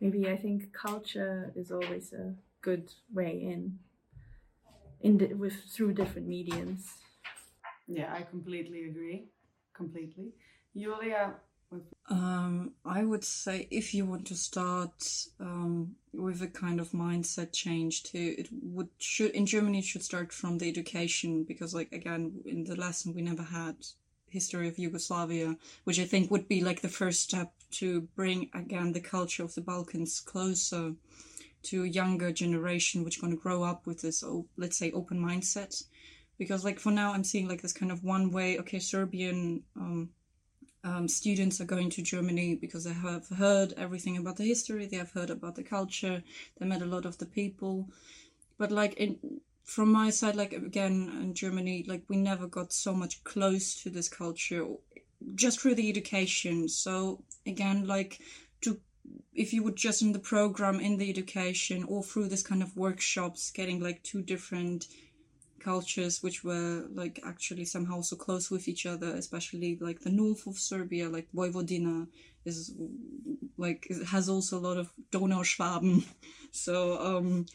maybe 0.00 0.28
i 0.28 0.36
think 0.36 0.72
culture 0.72 1.52
is 1.54 1.70
always 1.70 2.12
a 2.12 2.34
good 2.62 2.92
way 3.12 3.30
in 3.42 3.78
in 5.00 5.18
the, 5.18 5.34
with 5.34 5.54
through 5.64 5.92
different 5.92 6.26
mediums 6.26 6.94
Yeah, 7.86 8.12
I 8.12 8.22
completely 8.22 8.84
agree. 8.88 9.28
Completely. 9.74 10.32
Julia, 10.74 11.34
Um, 12.10 12.72
I 12.84 13.04
would 13.04 13.24
say 13.24 13.66
if 13.70 13.94
you 13.94 14.04
want 14.04 14.26
to 14.26 14.34
start 14.34 15.26
um, 15.40 15.96
with 16.12 16.42
a 16.42 16.48
kind 16.48 16.78
of 16.78 16.90
mindset 16.90 17.52
change 17.52 18.02
too, 18.02 18.34
it 18.38 18.48
would 18.62 18.88
should 18.98 19.30
in 19.30 19.46
Germany 19.46 19.78
it 19.78 19.84
should 19.84 20.02
start 20.02 20.32
from 20.32 20.58
the 20.58 20.68
education 20.68 21.44
because 21.44 21.74
like 21.74 21.92
again 21.92 22.42
in 22.44 22.64
the 22.64 22.76
lesson 22.76 23.14
we 23.14 23.22
never 23.22 23.42
had 23.42 23.76
history 24.28 24.68
of 24.68 24.78
Yugoslavia, 24.78 25.56
which 25.84 25.98
I 25.98 26.04
think 26.04 26.30
would 26.30 26.48
be 26.48 26.60
like 26.60 26.82
the 26.82 26.88
first 26.88 27.20
step 27.22 27.52
to 27.72 28.02
bring 28.16 28.50
again 28.52 28.92
the 28.92 29.00
culture 29.00 29.44
of 29.44 29.54
the 29.54 29.60
Balkans 29.62 30.20
closer 30.20 30.94
to 31.64 31.84
a 31.84 31.88
younger 31.88 32.30
generation, 32.32 33.02
which 33.02 33.20
going 33.20 33.32
to 33.32 33.40
grow 33.40 33.62
up 33.62 33.86
with 33.86 34.02
this 34.02 34.22
let's 34.56 34.76
say 34.76 34.90
open 34.92 35.18
mindset. 35.18 35.82
Because 36.36 36.64
like 36.64 36.78
for 36.78 36.90
now 36.90 37.14
I'm 37.14 37.24
seeing 37.24 37.48
like 37.48 37.62
this 37.62 37.72
kind 37.72 37.90
of 37.90 38.04
one 38.04 38.30
way. 38.30 38.58
Okay, 38.58 38.78
Serbian. 38.78 39.62
Um, 39.76 40.10
um, 40.84 41.08
students 41.08 41.60
are 41.60 41.64
going 41.64 41.88
to 41.90 42.02
Germany 42.02 42.54
because 42.54 42.84
they 42.84 42.92
have 42.92 43.26
heard 43.28 43.72
everything 43.76 44.18
about 44.18 44.36
the 44.36 44.44
history, 44.44 44.86
they 44.86 44.98
have 44.98 45.12
heard 45.12 45.30
about 45.30 45.56
the 45.56 45.62
culture, 45.62 46.22
they 46.58 46.66
met 46.66 46.82
a 46.82 46.86
lot 46.86 47.06
of 47.06 47.18
the 47.18 47.26
people. 47.26 47.88
But 48.58 48.70
like 48.70 48.94
in 48.94 49.40
from 49.64 49.90
my 49.90 50.10
side, 50.10 50.36
like 50.36 50.52
again 50.52 51.10
in 51.22 51.34
Germany, 51.34 51.84
like 51.88 52.02
we 52.08 52.16
never 52.16 52.46
got 52.46 52.72
so 52.72 52.92
much 52.92 53.24
close 53.24 53.82
to 53.82 53.90
this 53.90 54.10
culture 54.10 54.66
just 55.34 55.58
through 55.58 55.76
the 55.76 55.88
education. 55.88 56.68
So 56.68 57.24
again, 57.46 57.86
like 57.86 58.20
to 58.60 58.78
if 59.32 59.52
you 59.54 59.62
would 59.62 59.76
just 59.76 60.02
in 60.02 60.12
the 60.12 60.18
program, 60.18 60.80
in 60.80 60.98
the 60.98 61.08
education, 61.08 61.84
or 61.84 62.02
through 62.02 62.28
this 62.28 62.42
kind 62.42 62.62
of 62.62 62.76
workshops, 62.76 63.50
getting 63.50 63.80
like 63.80 64.02
two 64.02 64.22
different 64.22 64.86
cultures 65.64 66.22
which 66.22 66.44
were 66.44 66.84
like 66.92 67.18
actually 67.24 67.64
somehow 67.64 68.00
so 68.02 68.16
close 68.16 68.50
with 68.50 68.68
each 68.68 68.84
other, 68.86 69.08
especially 69.14 69.78
like 69.80 70.00
the 70.00 70.10
north 70.10 70.46
of 70.46 70.58
Serbia, 70.58 71.08
like 71.08 71.28
Vojvodina 71.34 72.06
is 72.44 72.74
like 73.56 73.86
it 73.88 74.04
has 74.06 74.28
also 74.28 74.58
a 74.58 74.66
lot 74.68 74.76
of 74.76 74.90
Donauschwaben. 75.10 76.04
So 76.56 77.00
um, 77.00 77.46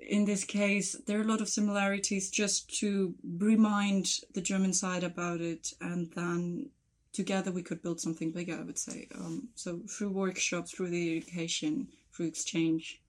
in 0.00 0.24
this 0.24 0.42
case, 0.42 0.96
there 1.06 1.18
are 1.20 1.22
a 1.22 1.32
lot 1.32 1.40
of 1.40 1.48
similarities 1.48 2.28
just 2.28 2.76
to 2.80 3.14
remind 3.24 4.04
the 4.34 4.40
German 4.40 4.72
side 4.72 5.04
about 5.04 5.40
it, 5.40 5.72
and 5.80 6.10
then 6.16 6.70
together 7.12 7.52
we 7.52 7.62
could 7.62 7.82
build 7.84 8.00
something 8.00 8.32
bigger. 8.32 8.56
I 8.58 8.64
would 8.64 8.80
say 8.80 9.06
um, 9.14 9.50
so 9.54 9.80
through 9.88 10.10
workshops, 10.10 10.72
through 10.72 10.90
the 10.90 11.18
education, 11.18 11.86
through 12.12 12.26
exchange. 12.26 13.00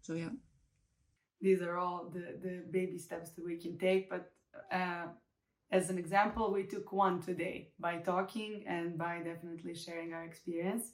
So 0.00 0.14
yeah 0.14 0.34
these 1.44 1.60
are 1.60 1.76
all 1.76 2.10
the, 2.12 2.26
the 2.42 2.62
baby 2.70 2.98
steps 2.98 3.30
that 3.32 3.44
we 3.44 3.56
can 3.56 3.76
take. 3.78 4.08
But 4.08 4.32
uh, 4.72 5.08
as 5.70 5.90
an 5.90 5.98
example, 5.98 6.50
we 6.50 6.64
took 6.64 6.90
one 6.90 7.20
today 7.20 7.68
by 7.78 7.98
talking 7.98 8.64
and 8.66 8.96
by 8.96 9.18
definitely 9.18 9.74
sharing 9.74 10.14
our 10.14 10.24
experience. 10.24 10.84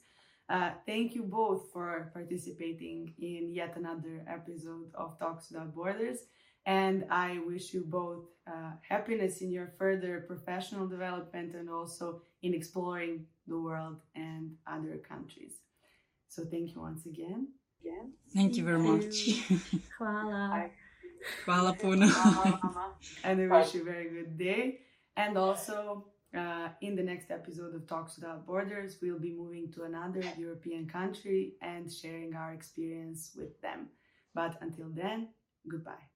Uh, 0.49 0.71
thank 0.85 1.15
you 1.15 1.23
both 1.23 1.71
for 1.71 2.11
participating 2.13 3.13
in 3.19 3.53
yet 3.53 3.77
another 3.77 4.25
episode 4.27 4.89
of 4.93 5.17
Talks 5.17 5.49
Without 5.49 5.73
Borders. 5.73 6.19
And 6.65 7.05
I 7.09 7.39
wish 7.47 7.73
you 7.73 7.85
both 7.87 8.25
uh, 8.45 8.71
happiness 8.87 9.41
in 9.41 9.51
your 9.51 9.71
further 9.79 10.25
professional 10.27 10.85
development 10.85 11.55
and 11.55 11.69
also 11.69 12.21
in 12.41 12.53
exploring 12.53 13.25
the 13.47 13.57
world 13.57 14.01
and 14.15 14.51
other 14.67 14.97
countries. 14.97 15.53
So, 16.27 16.43
thank 16.43 16.75
you 16.75 16.81
once 16.81 17.05
again. 17.05 17.47
Thank 18.33 18.57
you 18.57 18.63
very 18.63 18.79
much. 18.79 19.15
Hvala. 19.99 20.69
Hvala 21.45 21.77
puno. 21.79 22.07
and 23.23 23.41
I 23.41 23.47
wish 23.47 23.75
you 23.75 23.81
a 23.81 23.85
very 23.85 24.09
good 24.09 24.37
day. 24.37 24.79
And 25.17 25.37
also, 25.37 26.05
uh, 26.35 26.69
in 26.81 26.95
the 26.95 27.03
next 27.03 27.31
episode 27.31 27.75
of 27.75 27.87
Talks 27.87 28.15
Without 28.15 28.45
Borders, 28.45 28.97
we'll 29.01 29.19
be 29.19 29.33
moving 29.33 29.71
to 29.73 29.83
another 29.83 30.23
European 30.37 30.87
country 30.87 31.55
and 31.61 31.91
sharing 31.91 32.35
our 32.35 32.53
experience 32.53 33.31
with 33.35 33.59
them. 33.61 33.89
But 34.33 34.57
until 34.61 34.89
then, 34.89 35.29
goodbye. 35.67 36.10